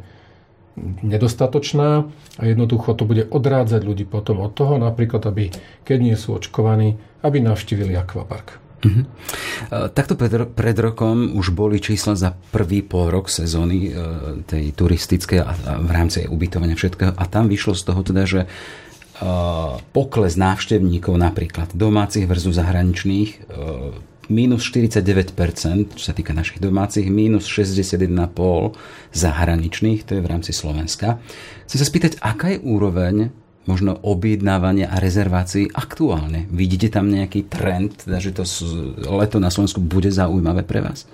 nedostatočná 1.01 2.05
a 2.37 2.43
jednoducho 2.45 2.93
to 2.93 3.09
bude 3.09 3.25
odrádzať 3.25 3.81
ľudí 3.81 4.05
potom 4.05 4.45
od 4.45 4.53
toho, 4.53 4.77
napríklad, 4.77 5.25
aby 5.25 5.49
keď 5.89 5.97
nie 6.05 6.13
sú 6.13 6.37
očkovaní, 6.37 7.01
aby 7.25 7.41
navštívili 7.41 7.97
akvapark. 7.97 8.60
Uh-huh. 8.81 9.05
Takto 9.93 10.17
pred, 10.17 10.33
pred 10.57 10.77
rokom 10.81 11.37
už 11.37 11.53
boli 11.53 11.77
čísla 11.77 12.17
za 12.17 12.33
prvý 12.33 12.81
pol 12.81 13.13
rok 13.13 13.29
sezóny 13.29 13.77
e, 13.87 13.91
tej 14.41 14.73
turistickej 14.73 15.37
a, 15.37 15.53
a 15.53 15.71
v 15.77 15.91
rámci 15.93 16.25
ubytovania 16.25 16.73
všetkého 16.73 17.13
a 17.13 17.23
tam 17.29 17.45
vyšlo 17.45 17.77
z 17.77 17.83
toho 17.85 18.01
teda, 18.01 18.23
že 18.25 18.41
pokles 19.93 20.33
návštevníkov 20.33 21.13
napríklad 21.13 21.77
domácich 21.77 22.25
versus 22.25 22.57
zahraničných 22.57 23.53
minus 24.31 24.63
49%, 24.71 25.99
čo 25.99 26.03
sa 26.07 26.15
týka 26.15 26.31
našich 26.31 26.63
domácich, 26.63 27.11
minus 27.11 27.45
61,5% 27.51 28.79
zahraničných, 29.11 30.07
to 30.07 30.17
je 30.17 30.21
v 30.23 30.31
rámci 30.31 30.55
Slovenska. 30.55 31.19
Chcem 31.67 31.77
sa 31.77 31.85
spýtať, 31.85 32.11
aká 32.23 32.55
je 32.55 32.63
úroveň 32.63 33.15
možno 33.69 33.97
objednávania 34.01 34.89
a 34.89 34.97
rezervácií 34.97 35.69
aktuálne? 35.69 36.49
Vidíte 36.49 36.89
tam 36.89 37.09
nejaký 37.09 37.45
trend, 37.45 38.05
teda, 38.05 38.17
že 38.17 38.33
to 38.33 38.43
leto 39.05 39.37
na 39.37 39.53
Slovensku 39.53 39.81
bude 39.81 40.09
zaujímavé 40.09 40.65
pre 40.65 40.81
vás? 40.81 41.05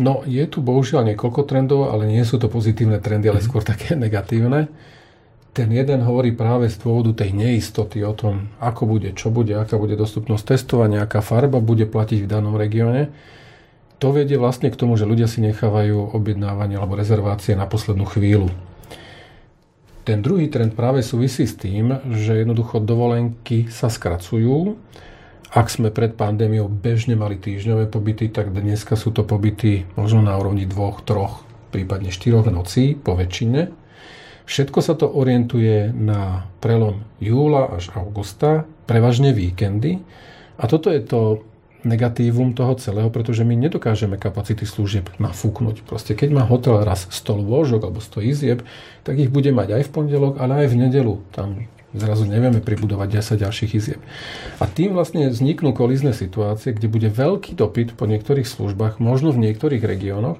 No, 0.00 0.24
je 0.24 0.40
tu 0.48 0.64
bohužiaľ 0.64 1.12
niekoľko 1.12 1.44
trendov, 1.44 1.92
ale 1.92 2.08
nie 2.08 2.24
sú 2.24 2.40
to 2.40 2.48
pozitívne 2.48 2.96
trendy, 3.04 3.28
ale 3.28 3.44
mhm. 3.44 3.46
skôr 3.46 3.60
také 3.60 3.92
negatívne. 4.00 4.72
Ten 5.50 5.66
jeden 5.74 6.06
hovorí 6.06 6.30
práve 6.30 6.70
z 6.70 6.78
dôvodu 6.78 7.26
tej 7.26 7.34
neistoty 7.34 8.06
o 8.06 8.14
tom, 8.14 8.54
ako 8.62 8.86
bude, 8.86 9.10
čo 9.18 9.34
bude, 9.34 9.50
aká 9.58 9.76
bude 9.82 9.98
dostupnosť 9.98 10.54
testovania, 10.54 11.02
aká 11.02 11.18
farba 11.20 11.58
bude 11.58 11.90
platiť 11.90 12.22
v 12.22 12.30
danom 12.30 12.54
regióne. 12.54 13.10
To 13.98 14.14
vedie 14.14 14.38
vlastne 14.40 14.70
k 14.70 14.78
tomu, 14.78 14.94
že 14.94 15.04
ľudia 15.04 15.26
si 15.26 15.42
nechávajú 15.44 16.16
objednávanie 16.16 16.78
alebo 16.78 16.96
rezervácie 16.96 17.58
na 17.58 17.66
poslednú 17.66 18.06
chvíľu. 18.08 18.48
Ten 20.10 20.26
druhý 20.26 20.50
trend 20.50 20.74
práve 20.74 21.06
súvisí 21.06 21.46
s 21.46 21.54
tým, 21.54 21.94
že 22.10 22.42
jednoducho 22.42 22.82
dovolenky 22.82 23.70
sa 23.70 23.86
skracujú. 23.86 24.74
Ak 25.54 25.70
sme 25.70 25.94
pred 25.94 26.18
pandémiou 26.18 26.66
bežne 26.66 27.14
mali 27.14 27.38
týždňové 27.38 27.86
pobyty, 27.86 28.26
tak 28.26 28.50
dneska 28.50 28.98
sú 28.98 29.14
to 29.14 29.22
pobyty 29.22 29.86
možno 29.94 30.18
na 30.26 30.34
úrovni 30.34 30.66
dvoch, 30.66 31.06
troch, 31.06 31.46
prípadne 31.70 32.10
štyroch 32.10 32.50
nocí 32.50 32.98
po 32.98 33.14
väčšine. 33.14 33.70
Všetko 34.50 34.82
sa 34.82 34.98
to 34.98 35.06
orientuje 35.06 35.94
na 35.94 36.50
prelom 36.58 37.06
júla 37.22 37.70
až 37.70 37.94
augusta, 37.94 38.66
prevažne 38.90 39.30
víkendy. 39.30 40.02
A 40.58 40.66
toto 40.66 40.90
je 40.90 41.06
to 41.06 41.46
negatívum 41.82 42.52
toho 42.52 42.76
celého, 42.76 43.08
pretože 43.08 43.44
my 43.44 43.56
nedokážeme 43.56 44.20
kapacity 44.20 44.68
služieb 44.68 45.08
nafúknuť. 45.16 45.82
Proste 45.84 46.12
keď 46.12 46.28
má 46.36 46.42
hotel 46.44 46.80
raz 46.84 47.08
100 47.08 47.40
lôžok 47.40 47.80
alebo 47.88 48.00
100 48.02 48.30
izieb, 48.30 48.58
tak 49.04 49.16
ich 49.16 49.32
bude 49.32 49.50
mať 49.52 49.80
aj 49.80 49.82
v 49.88 49.90
pondelok, 49.90 50.34
ale 50.38 50.64
aj 50.64 50.66
v 50.72 50.78
nedelu. 50.86 51.14
Tam 51.32 51.66
zrazu 51.96 52.28
nevieme 52.28 52.62
pribudovať 52.62 53.38
10 53.38 53.44
ďalších 53.44 53.72
izieb. 53.74 54.00
A 54.62 54.64
tým 54.70 54.94
vlastne 54.94 55.26
vzniknú 55.26 55.74
kolízne 55.74 56.14
situácie, 56.14 56.70
kde 56.70 56.86
bude 56.86 57.10
veľký 57.10 57.58
dopyt 57.58 57.98
po 57.98 58.06
niektorých 58.06 58.46
službách, 58.46 59.02
možno 59.02 59.34
v 59.34 59.50
niektorých 59.50 59.82
regiónoch, 59.82 60.38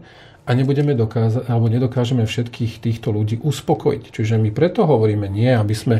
a 0.48 0.56
nebudeme 0.56 0.98
dokázať, 0.98 1.46
alebo 1.46 1.70
nedokážeme 1.70 2.26
všetkých 2.26 2.82
týchto 2.82 3.14
ľudí 3.14 3.38
uspokojiť. 3.38 4.10
Čiže 4.10 4.34
my 4.40 4.50
preto 4.50 4.82
hovoríme 4.82 5.30
nie, 5.30 5.46
aby 5.46 5.74
sme 5.78 5.96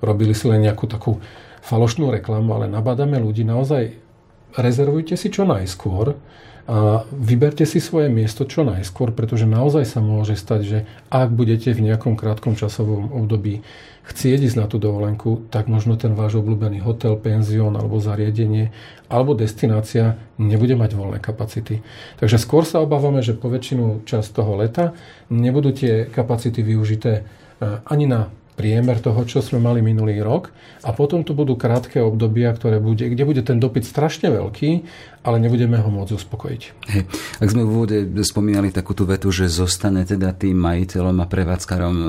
robili 0.00 0.32
si 0.32 0.48
len 0.48 0.64
nejakú 0.64 0.88
takú 0.88 1.20
falošnú 1.60 2.08
reklamu, 2.08 2.56
ale 2.56 2.66
nabádame 2.70 3.20
ľudí 3.20 3.44
naozaj 3.44 3.92
rezervujte 4.56 5.14
si 5.14 5.28
čo 5.30 5.46
najskôr 5.46 6.16
a 6.70 7.02
vyberte 7.10 7.66
si 7.66 7.82
svoje 7.82 8.06
miesto 8.06 8.46
čo 8.46 8.62
najskôr, 8.62 9.10
pretože 9.10 9.42
naozaj 9.42 9.82
sa 9.90 9.98
môže 9.98 10.38
stať, 10.38 10.60
že 10.62 10.78
ak 11.10 11.34
budete 11.34 11.74
v 11.74 11.90
nejakom 11.90 12.14
krátkom 12.14 12.54
časovom 12.54 13.10
období 13.10 13.66
chcieť 14.06 14.38
ísť 14.46 14.58
na 14.58 14.66
tú 14.70 14.78
dovolenku, 14.78 15.50
tak 15.50 15.66
možno 15.66 15.98
ten 15.98 16.14
váš 16.14 16.38
obľúbený 16.38 16.82
hotel, 16.82 17.18
penzión 17.18 17.74
alebo 17.74 17.98
zariadenie 17.98 18.74
alebo 19.10 19.34
destinácia 19.34 20.18
nebude 20.38 20.74
mať 20.78 20.94
voľné 20.94 21.18
kapacity. 21.18 21.82
Takže 22.22 22.38
skôr 22.38 22.62
sa 22.62 22.82
obávame, 22.82 23.22
že 23.22 23.34
po 23.34 23.50
väčšinu 23.50 24.06
časť 24.06 24.28
toho 24.30 24.58
leta 24.58 24.94
nebudú 25.30 25.74
tie 25.74 26.06
kapacity 26.06 26.62
využité 26.62 27.12
e, 27.18 27.22
ani 27.86 28.06
na 28.06 28.30
priemer 28.60 29.00
toho, 29.00 29.24
čo 29.24 29.40
sme 29.40 29.56
mali 29.56 29.80
minulý 29.80 30.20
rok 30.20 30.52
a 30.84 30.92
potom 30.92 31.24
tu 31.24 31.32
budú 31.32 31.56
krátke 31.56 31.96
obdobia, 31.96 32.52
ktoré 32.52 32.76
bude, 32.76 33.08
kde 33.08 33.24
bude 33.24 33.40
ten 33.40 33.56
dopyt 33.56 33.88
strašne 33.88 34.28
veľký, 34.28 34.84
ale 35.24 35.40
nebudeme 35.40 35.80
ho 35.80 35.88
môcť 35.88 36.12
uspokojiť. 36.12 36.62
Hej. 36.92 37.02
Ak 37.40 37.48
sme 37.48 37.64
v 37.64 37.72
úvode 37.72 37.96
spomínali 38.20 38.68
takú 38.68 38.92
tú 38.92 39.08
vetu, 39.08 39.32
že 39.32 39.48
zostane 39.48 40.04
teda 40.04 40.36
tým 40.36 40.60
majiteľom 40.60 41.16
a 41.24 41.26
prevádzkarom 41.28 41.96
e, 41.96 42.06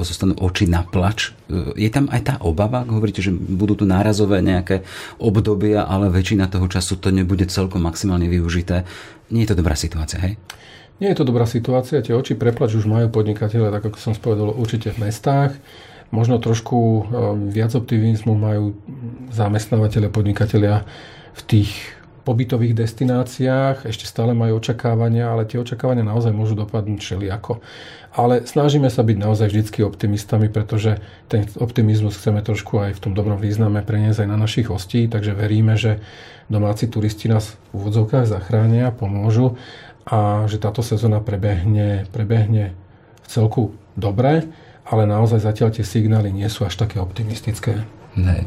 zostanú 0.00 0.40
oči 0.40 0.64
na 0.72 0.88
plač, 0.88 1.36
e, 1.52 1.76
je 1.76 1.90
tam 1.92 2.08
aj 2.08 2.20
tá 2.24 2.34
obava, 2.40 2.80
ak 2.80 2.92
hovoríte, 2.96 3.20
že 3.20 3.36
budú 3.36 3.76
tu 3.76 3.84
nárazové 3.84 4.40
nejaké 4.40 4.88
obdobia, 5.20 5.84
ale 5.84 6.08
väčšina 6.08 6.48
toho 6.48 6.64
času 6.64 6.96
to 6.96 7.12
nebude 7.12 7.44
celkom 7.52 7.84
maximálne 7.84 8.24
využité. 8.24 8.88
Nie 9.28 9.44
je 9.44 9.52
to 9.52 9.60
dobrá 9.60 9.76
situácia, 9.76 10.16
hej? 10.24 10.40
Nie 11.00 11.16
je 11.16 11.24
to 11.24 11.28
dobrá 11.32 11.48
situácia, 11.48 12.04
tie 12.04 12.12
oči 12.12 12.36
preplač 12.36 12.76
už 12.76 12.84
majú 12.84 13.08
podnikateľe, 13.08 13.72
tak 13.72 13.88
ako 13.88 13.96
som 13.96 14.12
spovedal, 14.12 14.52
určite 14.52 14.92
v 14.92 15.08
mestách. 15.08 15.56
Možno 16.12 16.36
trošku 16.36 16.76
e, 16.76 17.02
viac 17.48 17.72
optimizmu 17.72 18.36
majú 18.36 18.76
zamestnávateľe, 19.32 20.12
podnikatelia 20.12 20.84
v 21.32 21.40
tých 21.48 21.72
pobytových 22.28 22.76
destináciách. 22.76 23.88
Ešte 23.88 24.04
stále 24.04 24.36
majú 24.36 24.60
očakávania, 24.60 25.32
ale 25.32 25.48
tie 25.48 25.56
očakávania 25.56 26.04
naozaj 26.04 26.36
môžu 26.36 26.52
dopadnúť 26.52 27.00
všelijako. 27.00 27.64
Ale 28.10 28.42
snažíme 28.44 28.90
sa 28.90 29.06
byť 29.06 29.16
naozaj 29.16 29.46
vždycky 29.48 29.86
optimistami, 29.86 30.50
pretože 30.50 30.98
ten 31.30 31.46
optimizmus 31.56 32.18
chceme 32.18 32.42
trošku 32.42 32.76
aj 32.82 32.98
v 32.98 33.02
tom 33.08 33.12
dobrom 33.14 33.38
význame 33.38 33.80
preniesť 33.86 34.26
aj 34.26 34.28
na 34.28 34.36
našich 34.36 34.66
hostí, 34.68 35.06
takže 35.06 35.32
veríme, 35.32 35.78
že 35.78 36.02
domáci 36.50 36.90
turisti 36.90 37.30
nás 37.30 37.54
v 37.70 37.80
úvodzovkách 37.80 38.26
zachránia, 38.26 38.90
pomôžu 38.90 39.54
a 40.10 40.50
že 40.50 40.58
táto 40.58 40.82
sezóna 40.82 41.22
prebehne, 41.22 42.10
prebehne 42.10 42.74
v 43.22 43.26
celku 43.30 43.78
dobre, 43.94 44.50
ale 44.82 45.06
naozaj 45.06 45.38
zatiaľ 45.38 45.70
tie 45.70 45.86
signály 45.86 46.34
nie 46.34 46.50
sú 46.50 46.66
až 46.66 46.74
také 46.74 46.98
optimistické. 46.98 47.86
Ne. 48.18 48.42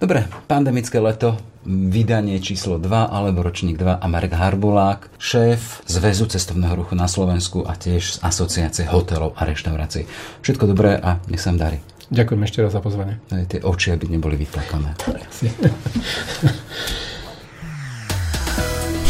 Dobre, 0.00 0.24
pandemické 0.48 0.96
leto, 0.96 1.36
vydanie 1.68 2.40
číslo 2.40 2.80
2 2.80 3.12
alebo 3.12 3.44
ročník 3.44 3.76
2 3.76 4.00
a 4.00 4.06
Marek 4.08 4.32
Harbulák, 4.32 5.12
šéf 5.20 5.84
Zväzu 5.84 6.24
cestovného 6.32 6.80
ruchu 6.80 6.96
na 6.96 7.04
Slovensku 7.04 7.68
a 7.68 7.76
tiež 7.76 8.16
z 8.16 8.18
Asociácie 8.24 8.88
hotelov 8.88 9.36
a 9.36 9.44
reštaurácií. 9.44 10.08
Všetko 10.40 10.64
dobré 10.64 10.96
a 10.96 11.20
nech 11.28 11.44
sa 11.44 11.52
vám 11.52 11.60
darí. 11.60 11.78
Ďakujem 12.08 12.40
ešte 12.44 12.58
raz 12.64 12.72
za 12.72 12.80
pozvanie. 12.80 13.20
Aj 13.28 13.44
tie 13.44 13.60
oči, 13.60 13.92
aby 13.92 14.08
neboli 14.08 14.40
vytlakané. 14.40 14.96